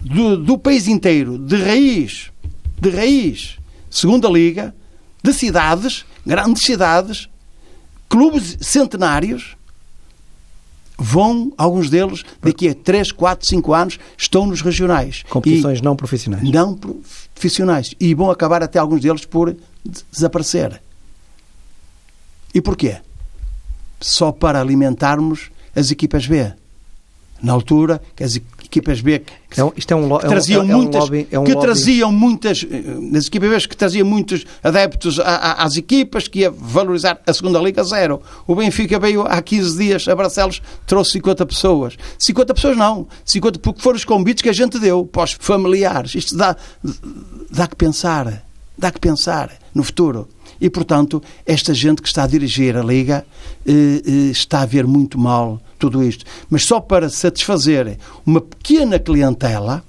do, 0.00 0.36
do 0.36 0.58
país 0.58 0.86
inteiro, 0.86 1.38
de 1.38 1.56
raiz, 1.56 2.30
de 2.80 2.90
raiz, 2.90 3.58
segunda 3.90 4.28
liga, 4.28 4.74
de 5.22 5.32
cidades, 5.32 6.04
grandes 6.26 6.64
cidades, 6.64 7.28
clubes 8.08 8.58
centenários, 8.60 9.56
vão, 10.98 11.52
alguns 11.56 11.88
deles, 11.88 12.24
daqui 12.42 12.68
a 12.68 12.74
3, 12.74 13.12
4, 13.12 13.46
5 13.46 13.74
anos, 13.74 13.98
estão 14.16 14.46
nos 14.46 14.60
regionais. 14.60 15.24
Competições 15.28 15.78
e 15.78 15.82
não 15.82 15.96
profissionais. 15.96 16.50
Não 16.50 16.78
profissionais. 17.34 17.94
E 18.00 18.14
vão 18.14 18.30
acabar 18.30 18.62
até 18.62 18.78
alguns 18.78 19.00
deles 19.00 19.24
por 19.24 19.56
desaparecer. 20.10 20.82
E 22.52 22.60
porquê? 22.60 22.98
Só 24.00 24.32
para 24.32 24.60
alimentarmos 24.60 25.50
as 25.74 25.90
equipas 25.90 26.26
B. 26.26 26.52
Na 27.40 27.52
altura, 27.52 28.02
que 28.16 28.24
as 28.24 28.34
equipas 28.68 29.00
B 29.00 29.22
que, 29.50 29.60
é 29.60 29.72
isto 29.76 29.92
é 29.92 29.96
um, 29.96 30.18
que 30.18 30.26
traziam 30.26 30.60
é 30.60 30.64
um, 30.64 30.78
muitas, 30.78 31.00
lobby, 31.02 31.28
é 31.30 31.38
um 31.38 31.44
que 31.44 31.52
lobby. 31.52 31.66
traziam 31.66 32.12
muitas 32.12 32.66
nas 33.12 33.26
equipas 33.26 33.48
B 33.48 33.68
que 33.68 33.76
traziam 33.76 34.06
muitos 34.06 34.44
adeptos 34.62 35.18
a, 35.18 35.24
a, 35.24 35.64
às 35.64 35.76
equipas 35.76 36.28
que 36.28 36.40
ia 36.40 36.50
valorizar 36.50 37.20
a 37.26 37.32
segunda 37.32 37.58
liga 37.60 37.82
zero. 37.82 38.20
O 38.46 38.54
Benfica 38.54 38.98
veio 38.98 39.22
há 39.22 39.40
15 39.40 39.78
dias 39.78 40.08
a 40.08 40.14
Barcelos, 40.14 40.60
trouxe 40.86 41.12
50 41.12 41.46
pessoas. 41.46 41.96
50 42.18 42.54
pessoas 42.54 42.76
não, 42.76 43.06
50 43.24 43.58
porque 43.60 43.80
foram 43.80 43.96
os 43.96 44.04
convites 44.04 44.42
que 44.42 44.48
a 44.48 44.52
gente 44.52 44.78
deu 44.78 45.06
para 45.06 45.24
os 45.24 45.32
familiares. 45.32 46.14
Isto 46.14 46.36
dá 46.36 46.56
dá 47.50 47.66
que 47.66 47.76
pensar, 47.76 48.44
dá 48.76 48.90
que 48.90 49.00
pensar 49.00 49.50
no 49.74 49.82
futuro. 49.82 50.28
E, 50.60 50.68
portanto, 50.68 51.22
esta 51.46 51.72
gente 51.72 52.02
que 52.02 52.08
está 52.08 52.24
a 52.24 52.26
dirigir 52.26 52.76
a 52.76 52.82
Liga 52.82 53.24
eh, 53.66 54.02
eh, 54.04 54.10
está 54.30 54.62
a 54.62 54.66
ver 54.66 54.86
muito 54.86 55.18
mal 55.18 55.60
tudo 55.78 56.02
isto. 56.02 56.24
Mas 56.50 56.64
só 56.64 56.80
para 56.80 57.08
satisfazer 57.08 57.98
uma 58.26 58.40
pequena 58.40 58.98
clientela, 58.98 59.84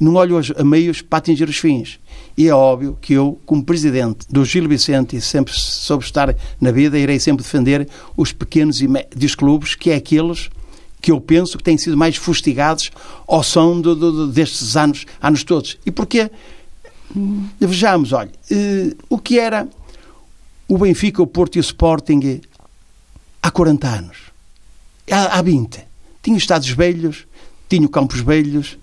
não 0.00 0.14
olho 0.14 0.40
a 0.56 0.64
meios 0.64 1.02
para 1.02 1.18
atingir 1.18 1.48
os 1.48 1.58
fins. 1.58 1.98
E 2.36 2.48
é 2.48 2.54
óbvio 2.54 2.98
que 3.00 3.14
eu, 3.14 3.38
como 3.46 3.64
presidente 3.64 4.26
do 4.28 4.44
Gil 4.44 4.68
Vicente, 4.68 5.20
sempre 5.20 5.54
soube 5.54 6.04
estar 6.04 6.34
na 6.60 6.70
vida, 6.70 6.98
irei 6.98 7.18
sempre 7.18 7.42
defender 7.42 7.88
os 8.16 8.32
pequenos 8.32 8.80
e 8.80 8.88
médios 8.88 9.34
clubes, 9.34 9.74
que 9.74 9.90
é 9.90 9.96
aqueles 9.96 10.50
que 11.00 11.12
eu 11.12 11.20
penso 11.20 11.56
que 11.56 11.64
têm 11.64 11.78
sido 11.78 11.96
mais 11.96 12.16
fustigados 12.16 12.90
ao 13.26 13.42
som 13.42 13.80
do, 13.80 13.94
do, 13.94 14.26
destes 14.26 14.76
anos, 14.76 15.06
anos 15.20 15.44
todos. 15.44 15.78
E 15.86 15.90
porquê? 15.90 16.30
Vejamos, 17.60 18.12
olha, 18.12 18.30
eh, 18.50 18.94
o 19.08 19.16
que 19.16 19.38
era 19.38 19.68
o 20.68 20.78
Benfica, 20.78 21.22
o 21.22 21.26
Porto 21.26 21.56
e 21.56 21.58
o 21.58 21.60
Sporting 21.60 22.40
há 23.42 23.50
40 23.50 23.88
anos, 23.88 24.16
há, 25.10 25.38
há 25.38 25.42
20. 25.42 25.80
Tinha 26.22 26.36
estados 26.36 26.68
velhos, 26.70 27.26
tinha 27.68 27.88
campos 27.88 28.20
velhos, 28.20 28.76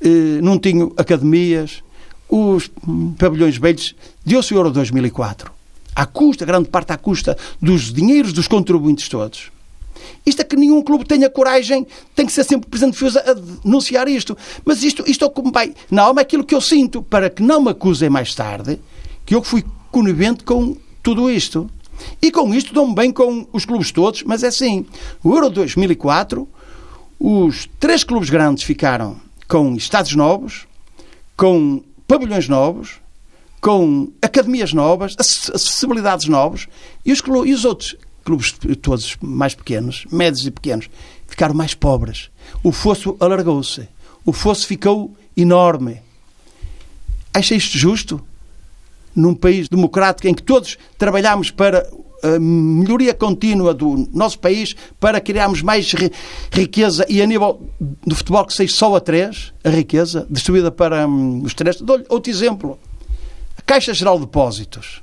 eh, 0.00 0.40
não 0.40 0.58
tinha 0.58 0.88
academias, 0.96 1.82
os 2.28 2.70
pavilhões 3.18 3.56
velhos, 3.56 3.94
deu-se 4.24 4.54
o 4.54 4.56
Euro 4.56 4.70
2004. 4.70 5.50
À 5.94 6.06
custa, 6.06 6.44
grande 6.44 6.68
parte 6.68 6.92
à 6.92 6.96
custa 6.96 7.36
dos 7.60 7.92
dinheiros 7.92 8.32
dos 8.32 8.48
contribuintes 8.48 9.08
todos. 9.08 9.52
Isto 10.26 10.42
é 10.42 10.44
que 10.44 10.56
nenhum 10.56 10.82
clube 10.82 11.04
tenha 11.04 11.30
coragem, 11.30 11.86
tem 12.14 12.26
que 12.26 12.32
ser 12.32 12.44
sempre 12.44 12.68
presente 12.68 12.98
de 12.98 13.18
a 13.18 13.34
denunciar 13.34 14.08
isto. 14.08 14.36
Mas 14.64 14.82
isto, 14.82 15.04
isto 15.06 15.24
é 15.24 15.28
como 15.28 15.52
vai 15.52 15.74
na 15.90 16.02
alma 16.02 16.20
aquilo 16.20 16.44
que 16.44 16.54
eu 16.54 16.60
sinto, 16.60 17.02
para 17.02 17.30
que 17.30 17.42
não 17.42 17.60
me 17.60 17.70
acusem 17.70 18.10
mais 18.10 18.34
tarde 18.34 18.78
que 19.24 19.34
eu 19.34 19.42
fui 19.42 19.64
conivente 19.90 20.44
com 20.44 20.76
tudo 21.04 21.30
isto. 21.30 21.70
E 22.20 22.32
com 22.32 22.52
isto 22.52 22.74
dou-me 22.74 22.94
bem 22.94 23.12
com 23.12 23.46
os 23.52 23.64
clubes 23.64 23.92
todos, 23.92 24.24
mas 24.24 24.42
é 24.42 24.48
assim. 24.48 24.84
O 25.22 25.32
Euro 25.32 25.48
2004, 25.50 26.48
os 27.20 27.68
três 27.78 28.02
clubes 28.02 28.30
grandes 28.30 28.64
ficaram 28.64 29.20
com 29.46 29.76
estados 29.76 30.16
novos, 30.16 30.66
com 31.36 31.84
pavilhões 32.08 32.48
novos, 32.48 33.00
com 33.60 34.10
academias 34.20 34.72
novas, 34.72 35.14
acessibilidades 35.18 36.26
novas, 36.26 36.66
e 37.04 37.12
os, 37.12 37.22
e 37.46 37.54
os 37.54 37.64
outros 37.64 37.96
clubes 38.24 38.54
todos 38.80 39.16
mais 39.20 39.54
pequenos, 39.54 40.06
médios 40.10 40.46
e 40.46 40.50
pequenos, 40.50 40.88
ficaram 41.28 41.54
mais 41.54 41.74
pobres. 41.74 42.30
O 42.62 42.72
fosso 42.72 43.16
alargou-se. 43.20 43.86
O 44.24 44.32
fosso 44.32 44.66
ficou 44.66 45.14
enorme. 45.36 46.00
Acha 47.32 47.54
isto 47.54 47.76
justo? 47.76 48.24
Num 49.14 49.34
país 49.34 49.68
democrático 49.68 50.26
em 50.28 50.34
que 50.34 50.42
todos 50.42 50.76
trabalhamos 50.98 51.50
para 51.50 51.86
a 52.24 52.38
melhoria 52.38 53.12
contínua 53.12 53.74
do 53.74 54.08
nosso 54.12 54.38
país 54.38 54.74
para 54.98 55.20
criarmos 55.20 55.60
mais 55.60 55.92
riqueza 56.50 57.04
e 57.08 57.20
a 57.20 57.26
nível 57.26 57.68
do 57.78 58.14
futebol 58.14 58.46
que 58.46 58.54
seja 58.54 58.74
só 58.74 58.96
a 58.96 59.00
três, 59.00 59.52
a 59.62 59.68
riqueza 59.68 60.26
distribuída 60.30 60.70
para 60.70 61.06
hum, 61.06 61.42
os 61.44 61.52
três. 61.52 61.80
Dou 61.80 62.02
outro 62.08 62.30
exemplo. 62.30 62.78
A 63.58 63.62
Caixa 63.62 63.92
Geral 63.92 64.18
de 64.18 64.24
Depósitos. 64.24 65.02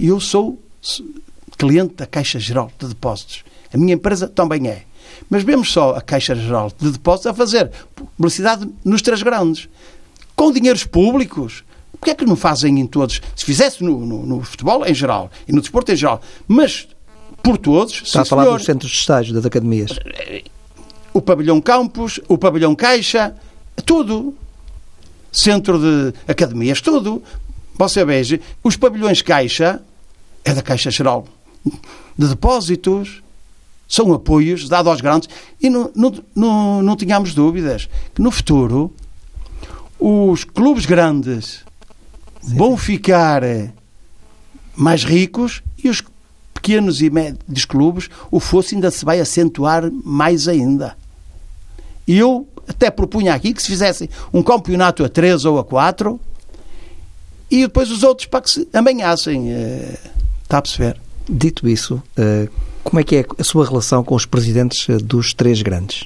Eu 0.00 0.20
sou 0.20 0.62
cliente 1.58 1.94
da 1.94 2.06
Caixa 2.06 2.38
Geral 2.38 2.70
de 2.78 2.88
Depósitos. 2.88 3.44
A 3.72 3.76
minha 3.76 3.94
empresa 3.94 4.28
também 4.28 4.68
é. 4.68 4.84
Mas 5.28 5.42
vemos 5.42 5.72
só 5.72 5.94
a 5.94 6.00
Caixa 6.00 6.34
Geral 6.34 6.72
de 6.78 6.90
Depósitos 6.90 7.26
a 7.26 7.34
fazer 7.34 7.70
publicidade 8.16 8.68
nos 8.84 9.02
três 9.02 9.22
grandes. 9.22 9.68
Com 10.36 10.52
dinheiros 10.52 10.84
públicos. 10.84 11.64
Porquê 12.02 12.10
é 12.10 12.14
que 12.16 12.24
não 12.24 12.34
fazem 12.34 12.80
em 12.80 12.84
todos? 12.84 13.22
Se 13.36 13.44
fizesse 13.44 13.84
no, 13.84 14.04
no, 14.04 14.26
no 14.26 14.42
futebol 14.42 14.84
em 14.84 14.92
geral 14.92 15.30
e 15.46 15.52
no 15.52 15.60
desporto 15.60 15.92
em 15.92 15.94
geral, 15.94 16.20
mas 16.48 16.88
por 17.44 17.56
todos. 17.56 18.02
Está 18.04 18.22
a 18.22 18.24
falar 18.24 18.42
senhor, 18.42 18.56
dos 18.56 18.66
centros 18.66 18.90
de 18.90 18.98
estágio 18.98 19.32
das 19.32 19.46
academias. 19.46 19.92
O 21.14 21.22
pavilhão 21.22 21.60
Campos, 21.60 22.18
o 22.26 22.36
pavilhão 22.36 22.74
Caixa, 22.74 23.36
tudo. 23.86 24.34
Centro 25.30 25.78
de 25.78 26.12
academias, 26.26 26.80
tudo. 26.80 27.22
Você 27.76 28.04
veja, 28.04 28.40
os 28.64 28.74
pavilhões 28.74 29.22
Caixa 29.22 29.80
é 30.44 30.52
da 30.52 30.60
Caixa 30.60 30.90
Geral 30.90 31.24
de 32.18 32.26
depósitos, 32.26 33.22
são 33.86 34.12
apoios 34.12 34.68
dados 34.68 34.90
aos 34.90 35.00
grandes 35.00 35.28
e 35.60 35.70
não, 35.70 35.88
não, 35.94 36.12
não, 36.34 36.82
não 36.82 36.96
tínhamos 36.96 37.32
dúvidas 37.32 37.88
que 38.12 38.20
no 38.20 38.32
futuro 38.32 38.92
os 40.00 40.42
clubes 40.42 40.84
grandes 40.84 41.64
sim, 42.42 42.56
vão 42.56 42.72
sim. 42.72 42.84
ficar 42.84 43.42
eh, 43.42 43.70
mais 44.76 45.04
ricos 45.04 45.62
e 45.82 45.88
os 45.88 46.02
pequenos 46.52 47.02
e 47.02 47.10
médios 47.10 47.64
clubes, 47.64 48.08
o 48.30 48.38
fosse 48.38 48.74
ainda 48.74 48.90
se 48.90 49.04
vai 49.04 49.20
acentuar 49.20 49.90
mais 50.04 50.46
ainda. 50.46 50.96
E 52.06 52.18
eu 52.18 52.46
até 52.68 52.90
propunha 52.90 53.34
aqui 53.34 53.52
que 53.52 53.62
se 53.62 53.68
fizesse 53.68 54.08
um 54.32 54.42
campeonato 54.42 55.04
a 55.04 55.08
3 55.08 55.44
ou 55.44 55.58
a 55.58 55.64
4 55.64 56.20
e 57.50 57.62
depois 57.62 57.90
os 57.90 58.02
outros 58.02 58.26
para 58.26 58.40
que 58.40 58.50
se 58.50 58.68
amanhassem. 58.72 59.52
Eh, 59.52 59.98
está 60.42 60.58
a 60.58 60.62
perceber? 60.62 61.00
Dito 61.28 61.68
isso, 61.68 62.02
eh, 62.16 62.48
como 62.82 63.00
é 63.00 63.04
que 63.04 63.16
é 63.16 63.24
a 63.38 63.44
sua 63.44 63.66
relação 63.66 64.02
com 64.02 64.14
os 64.14 64.26
presidentes 64.26 64.86
dos 65.02 65.34
três 65.34 65.62
grandes? 65.62 66.04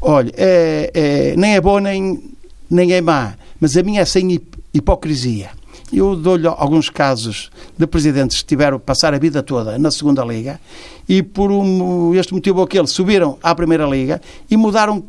Olha, 0.00 0.32
é, 0.36 0.90
é, 0.94 1.36
nem 1.36 1.54
é 1.54 1.60
boa 1.60 1.80
nem, 1.80 2.22
nem 2.70 2.92
é 2.92 3.00
má, 3.00 3.34
mas 3.60 3.76
a 3.76 3.82
minha 3.82 4.00
é 4.00 4.04
sem 4.04 4.40
hipocrisia. 4.76 5.50
Eu 5.92 6.16
dou-lhe 6.16 6.46
alguns 6.46 6.90
casos 6.90 7.50
de 7.78 7.86
presidentes 7.86 8.42
que 8.42 8.44
tiveram 8.46 8.78
passar 8.78 9.14
a 9.14 9.18
vida 9.18 9.42
toda 9.42 9.78
na 9.78 9.90
segunda 9.90 10.24
liga 10.24 10.60
e 11.08 11.22
por 11.22 11.52
um, 11.52 12.14
este 12.14 12.34
motivo 12.34 12.58
ou 12.58 12.64
aquele 12.64 12.86
subiram 12.86 13.38
à 13.42 13.54
primeira 13.54 13.86
liga 13.86 14.20
e 14.50 14.56
mudaram 14.56 15.04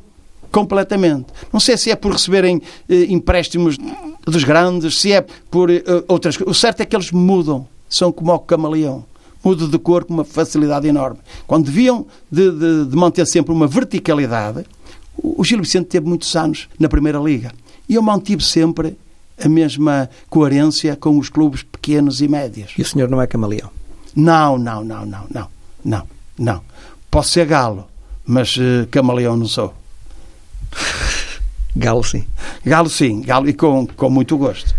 completamente. 0.51 1.27
Não 1.51 1.59
sei 1.59 1.77
se 1.77 1.89
é 1.91 1.95
por 1.95 2.11
receberem 2.11 2.61
eh, 2.87 3.05
empréstimos 3.09 3.77
dos 4.25 4.43
grandes, 4.43 4.99
se 4.99 5.11
é 5.11 5.25
por 5.49 5.69
eh, 5.69 5.83
outras 6.07 6.37
coisas. 6.37 6.55
O 6.55 6.59
certo 6.59 6.81
é 6.81 6.85
que 6.85 6.95
eles 6.95 7.11
mudam 7.11 7.67
são 7.89 8.11
como 8.11 8.33
o 8.33 8.39
camaleão. 8.39 9.03
Muda 9.43 9.67
de 9.67 9.77
cor 9.79 10.03
com 10.03 10.13
uma 10.13 10.25
facilidade 10.25 10.87
enorme. 10.87 11.19
Quando 11.45 11.65
deviam 11.65 12.05
de, 12.29 12.51
de, 12.51 12.85
de 12.85 12.95
manter 12.95 13.25
sempre 13.25 13.53
uma 13.53 13.65
verticalidade, 13.65 14.65
o 15.17 15.43
Gil 15.43 15.59
Vicente 15.59 15.85
teve 15.85 16.07
muitos 16.07 16.35
anos 16.35 16.67
na 16.79 16.89
Primeira 16.89 17.17
Liga. 17.17 17.51
E 17.87 17.95
eu 17.95 18.01
mantive 18.01 18.43
sempre 18.43 18.97
a 19.43 19.47
mesma 19.47 20.09
coerência 20.29 20.95
com 20.95 21.17
os 21.17 21.29
clubes 21.29 21.63
pequenos 21.63 22.21
e 22.21 22.27
médios. 22.27 22.73
E 22.77 22.81
o 22.81 22.85
senhor 22.85 23.09
não 23.09 23.21
é 23.21 23.27
camaleão? 23.27 23.69
Não, 24.15 24.57
não, 24.57 24.83
não, 24.83 25.05
não, 25.05 25.27
não, 25.29 25.47
não, 25.83 26.07
não. 26.37 26.61
Posso 27.11 27.31
ser 27.31 27.45
galo, 27.45 27.87
mas 28.25 28.57
uh, 28.57 28.87
camaleão 28.89 29.37
não 29.37 29.47
sou. 29.47 29.73
Galo 31.75 32.03
sim. 32.03 32.25
Galo 32.65 32.89
sim, 32.89 33.21
Galo 33.21 33.47
e 33.47 33.53
com, 33.53 33.85
com 33.85 34.09
muito 34.09 34.35
gosto. 34.35 34.75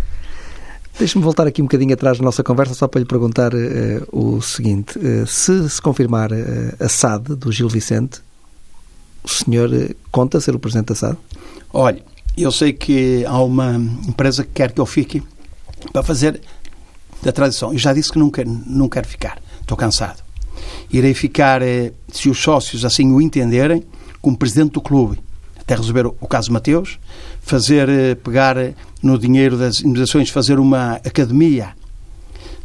Deixe-me 0.97 1.23
voltar 1.23 1.47
aqui 1.47 1.61
um 1.61 1.65
bocadinho 1.65 1.93
atrás 1.93 2.17
da 2.17 2.25
nossa 2.25 2.43
conversa 2.43 2.73
só 2.73 2.85
para 2.85 2.99
lhe 2.99 3.05
perguntar 3.05 3.53
uh, 3.53 3.57
o 4.11 4.41
seguinte. 4.41 4.99
Uh, 4.99 5.25
se 5.25 5.69
se 5.69 5.81
confirmar 5.81 6.29
uh, 6.33 6.35
a 6.77 6.89
SAD 6.89 7.35
do 7.35 7.51
Gil 7.53 7.69
Vicente, 7.69 8.19
o 9.23 9.29
senhor 9.29 9.69
conta 10.11 10.41
ser 10.41 10.53
o 10.53 10.59
Presidente 10.59 10.87
da 10.87 10.95
SAD? 10.95 11.17
Olha, 11.71 12.03
eu 12.37 12.51
sei 12.51 12.73
que 12.73 13.25
há 13.25 13.41
uma 13.41 13.75
empresa 14.07 14.43
que 14.43 14.51
quer 14.51 14.71
que 14.71 14.79
eu 14.79 14.85
fique 14.85 15.21
para 15.91 16.03
fazer 16.03 16.41
da 17.21 17.31
tradição. 17.31 17.71
Eu 17.73 17.77
já 17.77 17.93
disse 17.93 18.11
que 18.11 18.19
não 18.19 18.29
quero, 18.29 18.49
não 18.65 18.87
quero 18.87 19.07
ficar. 19.07 19.39
Estou 19.61 19.77
cansado. 19.77 20.23
Irei 20.91 21.13
ficar, 21.13 21.61
se 22.11 22.29
os 22.29 22.41
sócios 22.41 22.83
assim 22.85 23.11
o 23.11 23.21
entenderem, 23.21 23.83
como 24.21 24.37
Presidente 24.37 24.73
do 24.73 24.81
clube 24.81 25.19
até 25.69 25.75
resolver 25.75 26.07
o 26.07 26.27
caso 26.27 26.51
Mateus, 26.51 26.97
fazer, 27.41 27.87
eh, 27.87 28.15
pegar 28.15 28.57
eh, 28.57 28.73
no 29.03 29.19
dinheiro 29.19 29.55
das 29.55 29.81
indemnizações, 29.81 30.31
fazer 30.31 30.57
uma 30.57 30.93
academia 30.93 31.75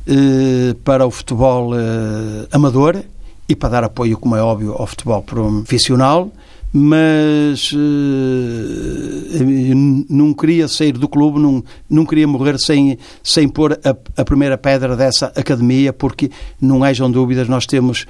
eh, 0.07 0.75
para 0.85 1.07
o 1.07 1.11
futebol 1.11 1.75
eh, 1.75 2.49
amador 2.51 3.03
e 3.47 3.55
para 3.55 3.69
dar 3.69 3.85
apoio, 3.85 4.17
como 4.17 4.37
é 4.37 4.43
óbvio, 4.43 4.73
ao 4.73 4.87
futebol 4.87 5.23
profissional, 5.23 6.33
mas 6.77 7.71
eh, 7.73 9.39
não 10.11 10.35
queria 10.35 10.67
sair 10.67 10.91
do 10.91 11.09
clube, 11.09 11.39
não, 11.39 11.63
não 11.89 12.05
queria 12.05 12.27
morrer 12.27 12.59
sem, 12.59 12.99
sem 13.23 13.49
pôr 13.49 13.79
a, 13.85 14.21
a 14.21 14.25
primeira 14.25 14.59
pedra 14.59 14.97
dessa 14.97 15.27
academia, 15.37 15.93
porque 15.93 16.33
não 16.61 16.83
hajam 16.83 17.09
dúvidas, 17.09 17.47
nós 17.47 17.65
temos 17.65 18.07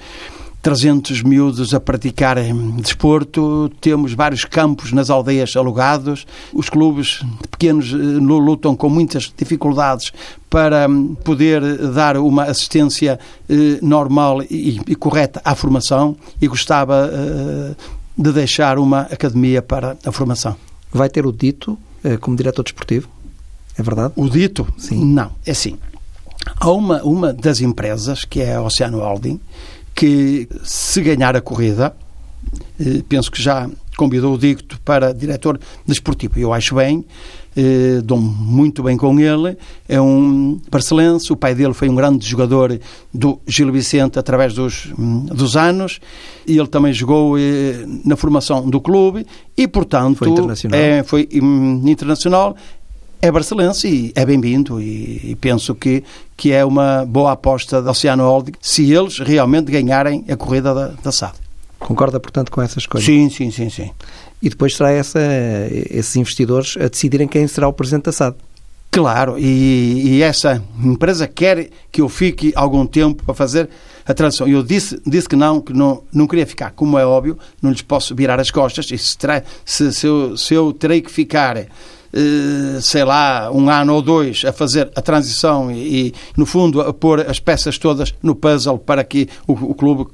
300 0.64 1.22
miúdos 1.22 1.74
a 1.74 1.78
praticar 1.78 2.38
desporto, 2.80 3.70
temos 3.82 4.14
vários 4.14 4.46
campos 4.46 4.92
nas 4.92 5.10
aldeias 5.10 5.54
alugados, 5.56 6.26
os 6.54 6.70
clubes 6.70 7.22
pequenos 7.50 7.92
eh, 7.92 7.96
lutam 7.96 8.74
com 8.74 8.88
muitas 8.88 9.30
dificuldades 9.36 10.10
para 10.48 10.88
hum, 10.88 11.14
poder 11.22 11.60
dar 11.92 12.16
uma 12.16 12.44
assistência 12.44 13.20
eh, 13.46 13.78
normal 13.82 14.42
e, 14.44 14.96
correta 14.98 15.42
à 15.44 15.54
formação 15.54 16.16
e 16.40 16.48
gostava 16.48 17.10
eh, 17.12 17.74
de 18.16 18.32
deixar 18.32 18.78
uma 18.78 19.02
academia 19.02 19.60
para 19.60 19.96
a 20.04 20.12
formação. 20.12 20.56
Vai 20.92 21.08
ter 21.08 21.26
o 21.26 21.32
dito 21.32 21.78
como 22.20 22.36
diretor 22.36 22.62
desportivo? 22.62 23.08
É 23.76 23.82
verdade? 23.82 24.12
O 24.16 24.28
dito? 24.28 24.66
Sim. 24.78 25.04
Não, 25.04 25.32
é 25.44 25.50
assim. 25.50 25.78
Há 26.60 26.70
uma, 26.70 27.02
uma 27.02 27.32
das 27.32 27.60
empresas, 27.60 28.24
que 28.24 28.40
é 28.40 28.54
a 28.54 28.62
Oceano 28.62 29.00
Holding, 29.00 29.40
que 29.94 30.48
se 30.62 31.00
ganhar 31.00 31.36
a 31.36 31.40
corrida, 31.40 31.94
eh, 32.78 33.02
penso 33.08 33.30
que 33.30 33.42
já 33.42 33.68
convidou 33.96 34.34
o 34.34 34.38
Dicto 34.38 34.80
para 34.80 35.12
diretor 35.12 35.58
desportivo. 35.86 36.38
Eu 36.38 36.52
acho 36.52 36.74
bem, 36.74 37.04
eh, 37.56 38.00
dou 38.02 38.18
muito 38.18 38.82
bem 38.82 38.96
com 38.96 39.18
ele. 39.18 39.56
É 39.88 40.00
um 40.00 40.60
parcelense, 40.70 41.32
o 41.32 41.36
pai 41.36 41.54
dele 41.54 41.72
foi 41.72 41.88
um 41.88 41.94
grande 41.94 42.26
jogador 42.26 42.78
do 43.12 43.40
Gil 43.46 43.70
Vicente 43.72 44.18
através 44.18 44.54
dos, 44.54 44.92
hum, 44.98 45.26
dos 45.26 45.56
anos 45.56 46.00
e 46.46 46.58
ele 46.58 46.68
também 46.68 46.92
jogou 46.92 47.38
eh, 47.38 47.84
na 48.04 48.16
formação 48.16 48.68
do 48.68 48.80
clube 48.80 49.26
e, 49.56 49.68
portanto, 49.68 50.18
foi 50.18 50.28
internacional. 50.28 50.80
É, 50.80 51.02
foi 51.02 51.28
hum, 51.40 51.82
internacional 51.86 52.56
é 53.22 53.30
barcelense 53.30 53.88
e 53.88 54.12
é 54.14 54.26
bem-vindo 54.26 54.82
e, 54.82 55.30
e, 55.30 55.36
penso 55.36 55.74
que, 55.74 56.04
que 56.36 56.52
é 56.52 56.62
uma 56.62 57.06
boa 57.06 57.32
aposta 57.32 57.80
da 57.80 57.92
Oceano 57.92 58.22
Holding 58.22 58.52
se 58.60 58.92
eles 58.92 59.18
realmente 59.18 59.72
ganharem 59.72 60.26
a 60.28 60.36
corrida 60.36 60.74
da, 60.74 60.88
da 60.88 61.10
SAD. 61.10 61.43
Concorda, 61.84 62.18
portanto, 62.18 62.50
com 62.50 62.62
essa 62.62 62.78
escolha? 62.78 63.04
Sim, 63.04 63.28
sim, 63.28 63.50
sim, 63.50 63.68
sim. 63.68 63.90
E 64.40 64.48
depois 64.48 64.74
será 64.74 64.90
essa, 64.90 65.20
esses 65.70 66.16
investidores 66.16 66.78
a 66.78 66.88
decidirem 66.88 67.28
quem 67.28 67.46
será 67.46 67.68
o 67.68 67.74
presidente 67.74 68.04
da 68.04 68.12
SAD. 68.12 68.36
Claro, 68.90 69.38
e, 69.38 70.16
e, 70.16 70.22
essa 70.22 70.62
empresa 70.82 71.28
quer 71.28 71.68
que 71.92 72.00
eu 72.00 72.08
fique 72.08 72.52
algum 72.54 72.86
tempo 72.86 73.22
para 73.22 73.34
fazer 73.34 73.68
a 74.06 74.14
transição. 74.14 74.48
Eu 74.48 74.62
disse, 74.62 74.98
disse 75.06 75.28
que 75.28 75.36
não, 75.36 75.60
que 75.60 75.74
não, 75.74 76.02
não 76.10 76.26
queria 76.26 76.46
ficar. 76.46 76.70
Como 76.70 76.98
é 76.98 77.04
óbvio, 77.04 77.38
não 77.60 77.70
lhes 77.70 77.82
posso 77.82 78.14
virar 78.14 78.40
as 78.40 78.50
costas. 78.50 78.90
E 78.90 78.96
se, 78.96 79.18
terá, 79.18 79.42
se, 79.62 79.92
se, 79.92 80.06
eu, 80.06 80.38
se 80.38 80.54
eu 80.54 80.72
terei 80.72 81.02
que 81.02 81.10
ficar 81.10 81.66
eh, 82.16 82.80
sei 82.80 83.02
lá, 83.02 83.50
um 83.50 83.68
ano 83.68 83.92
ou 83.92 84.00
dois 84.00 84.44
a 84.44 84.52
fazer 84.52 84.88
a 84.94 85.02
transição 85.02 85.68
e, 85.72 86.06
e, 86.06 86.14
no 86.36 86.46
fundo, 86.46 86.80
a 86.80 86.94
pôr 86.94 87.28
as 87.28 87.40
peças 87.40 87.76
todas 87.76 88.14
no 88.22 88.36
puzzle 88.36 88.78
para 88.78 89.02
que 89.02 89.28
o, 89.48 89.52
o 89.52 89.74
clube 89.74 90.06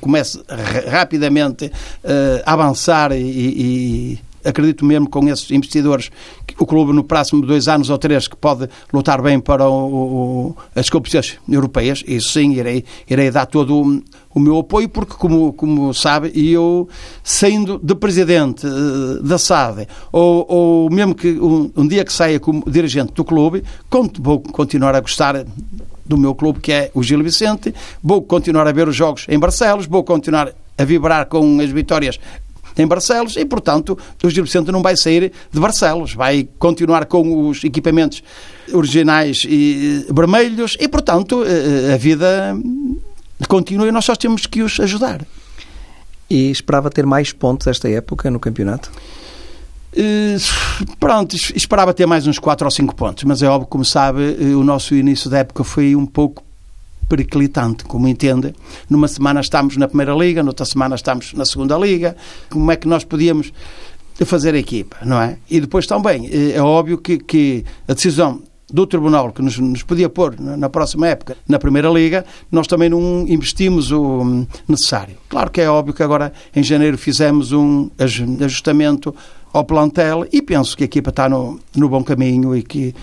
comece 0.00 0.42
rapidamente 0.90 1.70
eh, 2.02 2.42
a 2.44 2.52
avançar 2.52 3.12
e, 3.12 3.20
e 3.20 4.18
acredito 4.44 4.84
mesmo 4.84 5.08
com 5.08 5.26
esses 5.28 5.50
investidores 5.50 6.10
que 6.46 6.54
o 6.58 6.66
clube 6.66 6.92
no 6.92 7.02
próximo 7.02 7.44
dois 7.44 7.66
anos 7.66 7.88
ou 7.90 7.98
três 7.98 8.28
que 8.28 8.36
pode 8.36 8.68
lutar 8.92 9.22
bem 9.22 9.40
para 9.40 9.68
o, 9.68 9.94
o, 9.94 10.56
as 10.74 10.90
competições 10.90 11.38
europeias, 11.48 12.04
isso 12.06 12.30
sim, 12.30 12.52
irei, 12.52 12.84
irei 13.08 13.30
dar 13.30 13.46
todo 13.46 14.02
o, 14.34 14.40
meu 14.40 14.58
apoio, 14.58 14.88
porque 14.88 15.14
como, 15.14 15.52
como 15.54 15.94
sabe, 15.94 16.32
eu 16.34 16.88
saindo 17.22 17.80
de 17.82 17.94
presidente 17.94 18.66
uh, 18.66 19.22
da 19.22 19.38
SAD, 19.38 19.88
ou, 20.12 20.44
ou 20.48 20.90
mesmo 20.90 21.14
que 21.14 21.32
um, 21.32 21.70
um, 21.74 21.88
dia 21.88 22.04
que 22.04 22.12
saia 22.12 22.38
como 22.38 22.62
dirigente 22.66 23.14
do 23.14 23.24
clube, 23.24 23.64
vou 24.20 24.40
continuar 24.40 24.94
a 24.94 25.00
gostar 25.00 25.44
do 26.04 26.16
meu 26.16 26.34
clube, 26.34 26.60
que 26.60 26.72
é 26.72 26.90
o 26.94 27.02
Gil 27.02 27.22
Vicente, 27.22 27.74
vou 28.02 28.22
continuar 28.22 28.66
a 28.66 28.72
ver 28.72 28.88
os 28.88 28.96
jogos 28.96 29.26
em 29.28 29.38
Barcelos, 29.38 29.86
vou 29.86 30.04
continuar 30.04 30.52
a 30.76 30.84
vibrar 30.84 31.26
com 31.26 31.60
as 31.60 31.70
vitórias 31.70 32.18
em 32.76 32.86
Barcelos 32.86 33.36
e, 33.36 33.44
portanto, 33.44 33.96
o 34.22 34.30
Gil 34.30 34.44
Vicente 34.44 34.70
não 34.72 34.82
vai 34.82 34.96
sair 34.96 35.32
de 35.52 35.60
Barcelos, 35.60 36.14
vai 36.14 36.48
continuar 36.58 37.06
com 37.06 37.48
os 37.48 37.62
equipamentos 37.64 38.22
originais 38.72 39.44
e 39.48 40.06
vermelhos 40.10 40.76
e, 40.80 40.88
portanto, 40.88 41.44
eh, 41.44 41.90
eh, 41.90 41.94
a 41.94 41.96
vida 41.96 42.56
continua 43.48 43.86
e 43.86 43.92
nós 43.92 44.04
só 44.04 44.16
temos 44.16 44.46
que 44.46 44.62
os 44.62 44.80
ajudar. 44.80 45.24
E 46.28 46.50
esperava 46.50 46.90
ter 46.90 47.06
mais 47.06 47.32
pontos 47.32 47.66
esta 47.66 47.88
época 47.88 48.30
no 48.30 48.40
campeonato? 48.40 48.90
Uh, 49.96 50.96
pronto, 50.98 51.36
esperava 51.54 51.94
ter 51.94 52.06
mais 52.06 52.26
uns 52.26 52.38
4 52.38 52.66
ou 52.66 52.70
5 52.70 52.94
pontos, 52.94 53.24
mas 53.24 53.42
é 53.42 53.48
óbvio, 53.48 53.68
como 53.68 53.84
sabe, 53.84 54.20
o 54.54 54.64
nosso 54.64 54.94
início 54.94 55.30
da 55.30 55.38
época 55.38 55.62
foi 55.62 55.94
um 55.94 56.04
pouco 56.04 56.42
periclitante, 57.08 57.84
como 57.84 58.08
entende. 58.08 58.54
Numa 58.88 59.06
semana 59.06 59.40
estamos 59.40 59.76
na 59.76 59.86
Primeira 59.86 60.14
Liga, 60.14 60.42
noutra 60.42 60.64
semana 60.64 60.96
estamos 60.96 61.32
na 61.34 61.44
Segunda 61.44 61.78
Liga. 61.78 62.16
Como 62.50 62.70
é 62.70 62.76
que 62.76 62.88
nós 62.88 63.04
podíamos 63.04 63.52
fazer 64.24 64.54
a 64.54 64.58
equipa, 64.58 64.96
não 65.04 65.20
é? 65.20 65.38
E 65.50 65.60
depois 65.60 65.86
também, 65.86 66.28
eh, 66.32 66.52
é 66.56 66.62
óbvio 66.62 66.98
que, 66.98 67.18
que 67.18 67.64
a 67.88 67.94
decisão 67.94 68.42
do 68.72 68.86
Tribunal 68.86 69.32
que 69.32 69.42
nos, 69.42 69.58
nos, 69.58 69.82
podia 69.82 70.08
pôr 70.08 70.38
na 70.40 70.68
próxima 70.68 71.08
época 71.08 71.36
na 71.48 71.58
Primeira 71.58 71.88
Liga, 71.88 72.24
nós 72.50 72.66
também 72.66 72.88
não 72.88 73.24
investimos 73.28 73.90
o 73.90 74.22
hum, 74.22 74.46
necessário. 74.68 75.16
Claro 75.28 75.50
que 75.50 75.60
é 75.60 75.68
óbvio 75.68 75.94
que 75.94 76.02
agora 76.02 76.32
em 76.54 76.62
janeiro 76.62 76.96
fizemos 76.96 77.52
um 77.52 77.90
ajustamento 78.40 79.14
ao 79.54 79.64
plantel 79.64 80.26
e 80.32 80.42
penso 80.42 80.76
que 80.76 80.82
a 80.82 80.86
equipa 80.86 81.10
está 81.10 81.28
no, 81.28 81.60
no 81.74 81.88
bom 81.88 82.02
caminho 82.02 82.54
e 82.54 82.62
que 82.62 82.94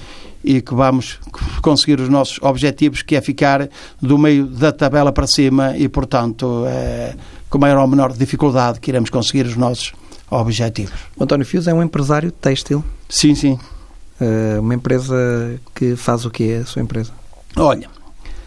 e 0.44 0.60
que 0.60 0.74
vamos 0.74 1.20
conseguir 1.62 2.00
os 2.00 2.10
nossos 2.10 2.40
objetivos, 2.42 3.04
que 3.04 3.16
é 3.16 3.22
ficar 3.22 3.70
do 4.02 4.18
meio 4.18 4.48
da 4.48 4.72
tabela 4.72 5.12
para 5.12 5.28
cima 5.28 5.78
e, 5.78 5.88
portanto, 5.88 6.66
é, 6.68 7.16
com 7.48 7.60
maior 7.60 7.80
ou 7.80 7.88
menor 7.88 8.12
dificuldade 8.12 8.80
que 8.80 8.90
iremos 8.90 9.12
conseguir 9.12 9.46
os 9.46 9.56
nossos 9.56 9.94
objetivos. 10.32 11.00
O 11.16 11.24
António 11.24 11.46
Fios 11.46 11.68
é 11.68 11.74
um 11.74 11.84
empresário 11.84 12.32
têxtil? 12.32 12.84
Sim, 13.08 13.36
sim. 13.36 13.60
Uh, 14.20 14.62
uma 14.62 14.74
empresa 14.74 15.60
que 15.76 15.96
faz 15.96 16.26
o 16.26 16.32
que 16.32 16.52
é 16.52 16.58
a 16.58 16.66
sua 16.66 16.82
empresa? 16.82 17.12
Olha, 17.56 17.88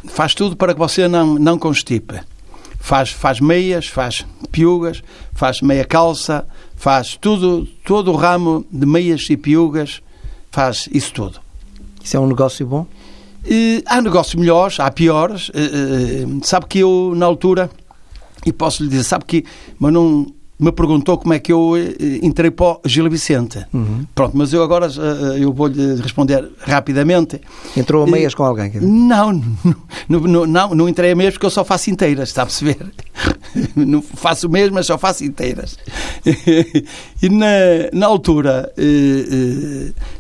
faz 0.07 0.35
tudo 0.35 0.57
para 0.57 0.73
que 0.73 0.79
você 0.79 1.07
não, 1.07 1.35
não 1.39 1.59
constipe. 1.59 2.21
Faz, 2.85 3.09
faz 3.09 3.41
meias, 3.41 3.87
faz 3.87 4.27
piugas, 4.53 5.03
faz 5.33 5.63
meia 5.63 5.87
calça, 5.87 6.47
faz 6.77 7.17
tudo, 7.19 7.67
todo 7.83 8.13
o 8.13 8.15
ramo 8.15 8.63
de 8.71 8.85
meias 8.85 9.23
e 9.31 9.39
piugas, 9.39 10.03
faz 10.51 10.87
isso 10.93 11.11
tudo. 11.15 11.41
Isso 12.03 12.15
é 12.15 12.21
um 12.21 12.27
negócio 12.27 12.67
bom? 12.67 12.83
Uh, 13.43 13.81
há 13.87 14.03
negócios 14.03 14.35
melhores, 14.35 14.79
há 14.79 14.91
piores. 14.91 15.49
Uh, 15.49 16.45
sabe 16.45 16.67
que 16.67 16.81
eu, 16.81 17.15
na 17.17 17.25
altura, 17.25 17.71
e 18.45 18.53
posso 18.53 18.83
lhe 18.83 18.91
dizer, 18.91 19.05
sabe 19.05 19.25
que, 19.25 19.47
mas 19.79 19.91
não 19.91 20.27
me 20.59 20.71
perguntou 20.71 21.19
como 21.19 21.35
é 21.35 21.39
que 21.39 21.53
eu 21.53 21.73
entrei 22.23 22.51
para 22.51 22.77
o 22.77 22.81
Gil 22.85 23.11
Vicente. 23.11 23.65
Uhum. 23.73 24.07
Pronto, 24.15 24.37
mas 24.37 24.53
eu 24.53 24.63
agora 24.63 24.89
eu 25.39 25.53
vou-lhe 25.53 25.97
responder 26.01 26.49
rapidamente. 26.61 27.41
Entrou 27.77 28.05
a 28.05 28.07
meias 28.07 28.35
com 28.35 28.45
alguém? 28.45 28.73
Não, 28.81 29.33
não, 30.09 30.21
não, 30.21 30.47
não, 30.47 30.75
não 30.75 30.89
entrei 30.89 31.13
a 31.13 31.17
meias 31.17 31.35
porque 31.35 31.47
eu 31.47 31.51
só 31.51 31.65
faço 31.65 31.91
inteiras, 31.91 32.29
está 32.29 32.43
a 32.43 32.47
perceber? 32.47 32.79
Não 33.75 34.03
faço 34.03 34.49
mesmo, 34.49 34.75
mas 34.75 34.87
só 34.87 34.99
faço 34.99 35.25
inteiras. 35.25 35.79
E 37.23 37.29
na, 37.29 37.47
na 37.93 38.07
altura, 38.07 38.71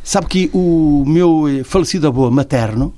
sabe 0.02 0.26
que 0.26 0.50
o 0.54 1.04
meu 1.06 1.44
falecido 1.64 2.06
avô 2.06 2.30
materno, 2.30 2.94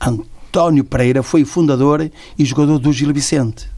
António 0.00 0.82
Pereira, 0.84 1.22
foi 1.22 1.44
fundador 1.44 2.10
e 2.38 2.44
jogador 2.44 2.78
do 2.78 2.90
Gil 2.90 3.12
Vicente 3.12 3.68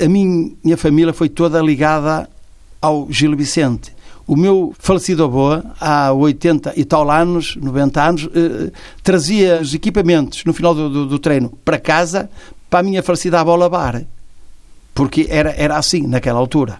a 0.00 0.08
minha 0.08 0.76
família 0.76 1.12
foi 1.12 1.28
toda 1.28 1.60
ligada 1.60 2.28
ao 2.80 3.06
Gil 3.10 3.36
Vicente. 3.36 3.92
o 4.26 4.36
meu 4.36 4.72
falecido 4.78 5.24
avô, 5.24 5.60
há 5.80 6.12
80 6.12 6.74
e 6.76 6.84
tal 6.84 7.10
anos, 7.10 7.56
90 7.56 8.02
anos, 8.02 8.28
eh, 8.32 8.70
trazia 9.02 9.60
os 9.60 9.74
equipamentos 9.74 10.44
no 10.44 10.52
final 10.54 10.72
do, 10.72 10.88
do, 10.88 11.06
do, 11.06 11.18
treino 11.18 11.50
para 11.64 11.80
casa 11.80 12.30
para 12.68 12.78
a 12.78 12.82
minha 12.82 13.02
falecida 13.02 13.40
avó 13.40 13.56
lavar. 13.56 14.04
Porque 14.94 15.26
era, 15.28 15.50
era 15.56 15.76
assim 15.76 16.06
naquela 16.06 16.38
altura. 16.38 16.78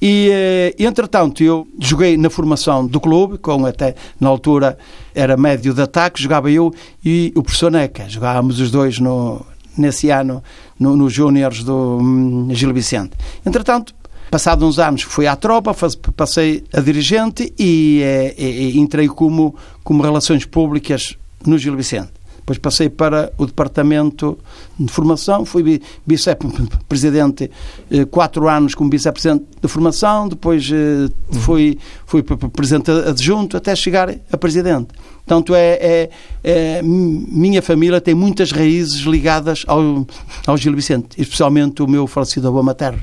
E, 0.00 0.28
eh, 0.30 0.74
entretanto, 0.78 1.42
eu 1.42 1.66
joguei 1.80 2.16
na 2.16 2.30
formação 2.30 2.86
do 2.86 3.00
clube, 3.00 3.38
com 3.38 3.66
até, 3.66 3.96
na 4.20 4.28
altura, 4.28 4.78
era 5.12 5.36
médio 5.36 5.74
de 5.74 5.82
ataque, 5.82 6.22
jogava 6.22 6.50
eu 6.50 6.72
e 7.04 7.32
o 7.34 7.42
professor 7.42 7.70
Neca. 7.70 8.08
Jogávamos 8.08 8.60
os 8.60 8.70
dois 8.70 9.00
no, 9.00 9.44
nesse 9.76 10.10
ano 10.10 10.42
nos 10.78 10.96
no 10.96 11.08
Júniores 11.10 11.62
do 11.62 11.98
hum, 11.98 12.48
Gil 12.52 12.72
Vicente. 12.72 13.12
Entretanto, 13.44 13.94
Passado 14.30 14.66
uns 14.66 14.78
anos 14.78 15.02
fui 15.02 15.26
à 15.26 15.36
tropa, 15.36 15.74
passei 16.16 16.64
a 16.72 16.80
dirigente 16.80 17.54
e, 17.56 18.02
e, 18.36 18.72
e 18.74 18.78
entrei 18.78 19.06
como, 19.06 19.54
como 19.84 20.02
Relações 20.02 20.44
Públicas 20.44 21.16
no 21.46 21.56
Gil 21.56 21.76
Vicente. 21.76 22.10
Depois 22.46 22.58
passei 22.58 22.88
para 22.88 23.32
o 23.36 23.44
Departamento 23.44 24.38
de 24.78 24.92
Formação, 24.92 25.44
fui 25.44 25.80
vice-presidente 26.06 27.50
eh, 27.90 28.04
quatro 28.04 28.48
anos 28.48 28.72
como 28.72 28.88
vice-presidente 28.88 29.44
de 29.60 29.66
Formação, 29.66 30.28
depois 30.28 30.70
eh, 30.72 31.12
fui, 31.40 31.76
fui 32.06 32.22
presidente 32.22 32.92
adjunto 32.92 33.56
até 33.56 33.74
chegar 33.74 34.14
a 34.30 34.36
presidente. 34.36 34.90
Portanto, 35.26 35.56
é, 35.56 35.72
é, 35.72 36.10
é, 36.44 36.82
minha 36.84 37.60
família 37.60 38.00
tem 38.00 38.14
muitas 38.14 38.52
raízes 38.52 39.00
ligadas 39.00 39.64
ao, 39.66 40.06
ao 40.46 40.56
Gil 40.56 40.72
Vicente, 40.72 41.20
especialmente 41.20 41.82
o 41.82 41.88
meu 41.88 42.06
falecido 42.06 42.46
avô 42.46 42.62
materno. 42.62 43.02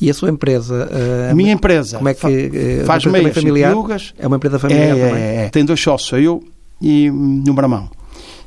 E 0.00 0.10
a 0.10 0.14
sua 0.14 0.28
empresa? 0.28 0.90
A 1.30 1.34
minha 1.36 1.52
empresa. 1.52 1.98
Como 1.98 2.08
é 2.08 2.14
que 2.14 2.82
faz 2.84 3.04
meias 3.06 3.32
familiar? 3.32 3.70
Piugas, 3.70 4.12
é 4.18 4.26
uma 4.26 4.36
empresa 4.36 4.58
familiar 4.58 4.98
é, 4.98 5.08
também? 5.08 5.22
É, 5.22 5.44
é. 5.44 5.48
Tem 5.50 5.64
dois 5.64 5.80
sócios, 5.80 6.20
eu 6.20 6.42
e 6.82 7.08
no 7.10 7.54
Bramão. 7.54 7.88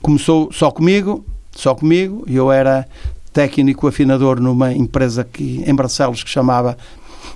Começou 0.02 0.52
só 0.52 0.72
comigo, 0.72 1.26
só 1.52 1.76
comigo. 1.76 2.24
Eu 2.28 2.52
era 2.52 2.88
técnico 3.34 3.88
afinador 3.88 4.39
numa 4.39 4.74
empresa 4.74 5.24
que, 5.24 5.64
em 5.66 5.76
Barcelos 5.76 6.24
que 6.24 6.30
chamava 6.30 6.78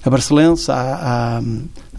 a 0.03 0.09
Barcelense 0.09 0.71
há, 0.71 0.75
há, 0.77 1.41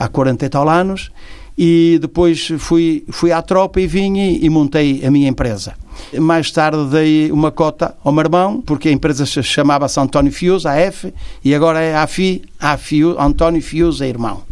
há 0.05 0.09
40 0.09 0.45
e 0.45 0.49
tal 0.49 0.69
anos 0.69 1.11
e 1.57 1.99
depois 2.01 2.49
fui, 2.59 3.05
fui 3.11 3.31
à 3.33 3.41
tropa 3.41 3.81
e 3.81 3.87
vim 3.87 4.19
e, 4.19 4.45
e, 4.45 4.51
montei 4.51 5.05
a 5.05 5.11
minha 5.11 5.29
empresa. 5.29 5.75
Mais 6.19 6.51
tarde 6.51 6.85
dei 6.87 7.31
uma 7.31 7.53
cota 7.53 7.95
ao 8.03 8.13
meu 8.13 8.23
irmão, 8.25 8.61
porque 8.61 8.89
a 8.89 8.93
empresa 8.93 9.25
chamava-se 9.25 9.99
António 10.01 10.33
Fius, 10.33 10.67
AF, 10.67 11.15
e 11.45 11.55
agora 11.55 11.81
é 11.81 11.95
AFI, 11.97 12.43
AFI 12.59 13.03
António 13.19 13.63
Fius 13.63 14.01
é 14.01 14.09
irmão. 14.09 14.43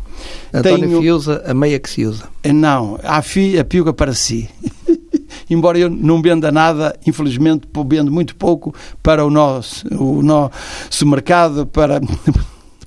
António 0.55 0.89
Tenho... 0.89 1.01
Fiusa, 1.01 1.43
a 1.45 1.53
meia 1.53 1.81
que 1.81 1.91
se 1.91 2.07
usa. 2.07 2.29
Não, 2.45 2.99
AFI, 3.03 3.59
a 3.59 3.65
piuga 3.65 3.93
para 3.93 4.15
si. 4.15 4.49
embora 5.49 5.79
eu 5.79 5.91
não 5.91 6.21
venda 6.21 6.51
nada, 6.51 6.95
infelizmente 7.07 7.67
vendo 7.87 8.11
muito 8.11 8.37
pouco 8.37 8.75
para 9.03 9.25
o 9.25 9.31
nosso, 9.31 9.87
o 9.95 10.23
nosso 10.23 11.07
mercado, 11.07 11.67
para 11.67 12.01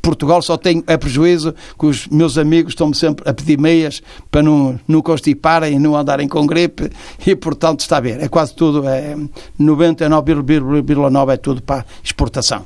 Portugal 0.06 0.39
só 0.39 0.56
tenho 0.56 0.84
é 0.86 0.95
prejuízo 0.97 1.56
que 1.80 1.88
os 1.88 2.08
meus 2.08 2.38
amigos 2.38 2.74
estão-me 2.74 2.93
sempre 2.93 3.28
a 3.28 3.34
pedir 3.34 3.60
meias 3.60 4.03
para 4.30 4.43
não, 4.43 4.80
não 4.88 5.01
constiparem 5.01 5.80
não 5.80 5.95
andarem 5.95 6.28
com 6.28 6.45
gripe 6.45 6.91
e, 7.26 7.36
portanto, 7.36 7.80
está 7.80 7.97
a 7.97 8.01
ver. 8.01 8.22
É 8.22 8.28
quase 8.28 8.53
tudo, 8.53 8.88
é 8.88 9.16
99,9% 9.60 11.34
é 11.34 11.38
tudo 11.38 11.64
para 11.64 11.84
exportação. 12.03 12.64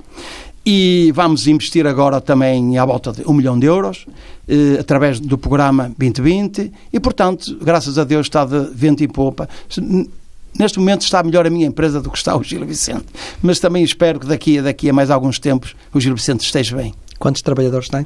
E 0.71 1.11
vamos 1.15 1.47
investir 1.47 1.87
agora 1.87 2.21
também 2.21 2.77
à 2.77 2.85
volta 2.85 3.11
de 3.11 3.27
um 3.27 3.33
milhão 3.33 3.57
de 3.57 3.65
euros, 3.65 4.05
eh, 4.47 4.77
através 4.79 5.19
do 5.19 5.35
programa 5.35 5.91
2020, 5.97 6.71
e, 6.93 6.99
portanto, 6.99 7.57
graças 7.59 7.97
a 7.97 8.03
Deus 8.03 8.27
está 8.27 8.45
de 8.45 8.69
vento 8.71 9.03
em 9.03 9.07
popa. 9.07 9.49
Neste 10.59 10.77
momento 10.77 11.01
está 11.01 11.23
melhor 11.23 11.47
a 11.47 11.49
minha 11.49 11.65
empresa 11.65 11.99
do 11.99 12.11
que 12.11 12.19
está 12.19 12.37
o 12.37 12.43
Gil 12.43 12.63
Vicente, 12.67 13.07
mas 13.41 13.59
também 13.59 13.83
espero 13.83 14.19
que 14.19 14.27
daqui 14.27 14.59
a, 14.59 14.61
daqui 14.61 14.87
a 14.87 14.93
mais 14.93 15.09
alguns 15.09 15.39
tempos 15.39 15.75
o 15.91 15.99
Gil 15.99 16.13
Vicente 16.13 16.45
esteja 16.45 16.77
bem. 16.77 16.93
Quantos 17.17 17.41
trabalhadores 17.41 17.89
tem? 17.89 18.05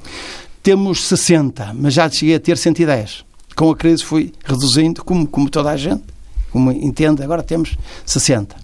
Temos 0.64 1.05
60, 1.05 1.74
mas 1.74 1.93
já 1.93 2.09
cheguei 2.09 2.36
a 2.36 2.39
ter 2.39 2.57
110. 2.57 3.26
Com 3.57 3.72
a 3.72 3.76
crise 3.76 4.05
fui 4.05 4.32
reduzindo, 4.41 5.03
como, 5.03 5.28
como 5.28 5.49
toda 5.49 5.70
a 5.70 5.76
gente, 5.76 6.03
como 6.49 6.72
entende, 6.72 7.24
agora 7.24 7.43
temos 7.43 7.76
60. 8.05 8.55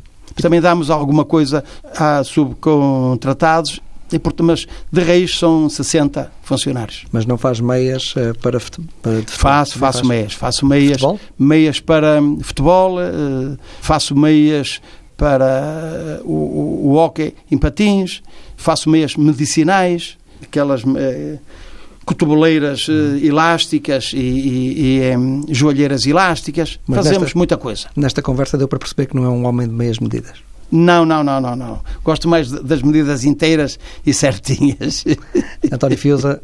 Também 0.42 0.62
damos 0.62 0.90
alguma 0.90 1.26
coisa 1.26 1.66
a 1.94 2.24
subcontratados 2.24 3.82
e, 4.12 4.44
mas 4.44 4.68
de 4.92 5.02
raiz 5.02 5.38
são 5.38 5.70
60 5.70 6.32
funcionários. 6.42 7.06
Mas 7.12 7.26
não 7.26 7.38
faz 7.38 7.60
meias 7.60 8.14
eh, 8.18 8.34
para, 8.34 8.60
para 9.02 9.22
Faço, 9.28 9.78
faço 9.78 10.00
faz? 10.00 10.08
meias. 10.08 10.34
Faço 10.34 10.66
meias, 10.66 11.02
futebol? 11.02 11.20
meias 11.38 11.80
para 11.80 12.22
hum, 12.22 12.40
futebol, 12.42 13.02
eh, 13.02 13.58
faço 13.82 14.16
meias 14.16 14.82
para 15.18 16.22
o, 16.24 16.34
o, 16.34 16.88
o 16.88 16.96
hockey 16.96 17.36
em 17.52 17.58
patins, 17.58 18.22
faço 18.56 18.90
meias 18.90 19.16
medicinais, 19.16 20.18
aquelas 20.42 20.82
eh, 20.98 21.38
cotoveleiras 22.06 22.88
eh, 22.90 23.26
elásticas 23.28 24.14
e, 24.14 24.18
e, 24.18 24.82
e 24.82 25.02
eh, 25.02 25.16
joalheiras 25.50 26.08
elásticas. 26.08 26.80
Mas 26.88 26.98
Fazemos 26.98 27.22
nesta, 27.22 27.38
muita 27.38 27.58
coisa. 27.58 27.88
Nesta 27.96 28.22
conversa 28.22 28.58
deu 28.58 28.68
para 28.68 28.80
perceber 28.80 29.06
que 29.06 29.16
não 29.16 29.26
é 29.26 29.30
um 29.30 29.46
homem 29.46 29.68
de 29.68 29.74
meias 29.74 30.00
medidas. 30.00 30.40
Não, 30.72 31.06
não, 31.06 31.24
não, 31.24 31.42
não, 31.42 31.56
não. 31.56 31.82
Gosto 32.04 32.28
mais 32.28 32.52
das 32.52 32.82
medidas 32.82 33.24
inteiras 33.24 33.80
e 34.06 34.14
certinhas. 34.14 35.04
António 35.72 35.98
Fiusa, 35.98 36.42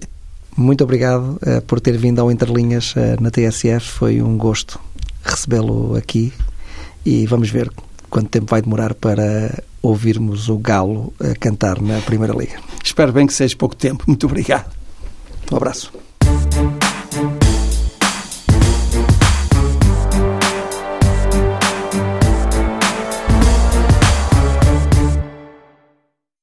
muito 0.57 0.83
obrigado 0.83 1.39
uh, 1.41 1.61
por 1.67 1.79
ter 1.79 1.97
vindo 1.97 2.19
ao 2.19 2.31
Interlinhas 2.31 2.93
uh, 2.95 3.21
na 3.21 3.29
TSF. 3.29 3.87
Foi 3.87 4.21
um 4.21 4.37
gosto 4.37 4.79
recebê-lo 5.23 5.95
aqui 5.95 6.33
e 7.05 7.25
vamos 7.27 7.49
ver 7.49 7.71
quanto 8.09 8.29
tempo 8.29 8.47
vai 8.49 8.61
demorar 8.61 8.93
para 8.93 9.63
ouvirmos 9.81 10.49
o 10.49 10.57
Galo 10.57 11.13
a 11.19 11.35
cantar 11.35 11.81
na 11.81 11.99
Primeira 11.99 12.33
Liga. 12.33 12.59
Espero 12.83 13.11
bem 13.11 13.27
que 13.27 13.33
seja 13.33 13.55
pouco 13.55 13.75
tempo. 13.75 14.03
Muito 14.07 14.25
obrigado. 14.25 14.71
Um 15.51 15.57
abraço. 15.57 16.04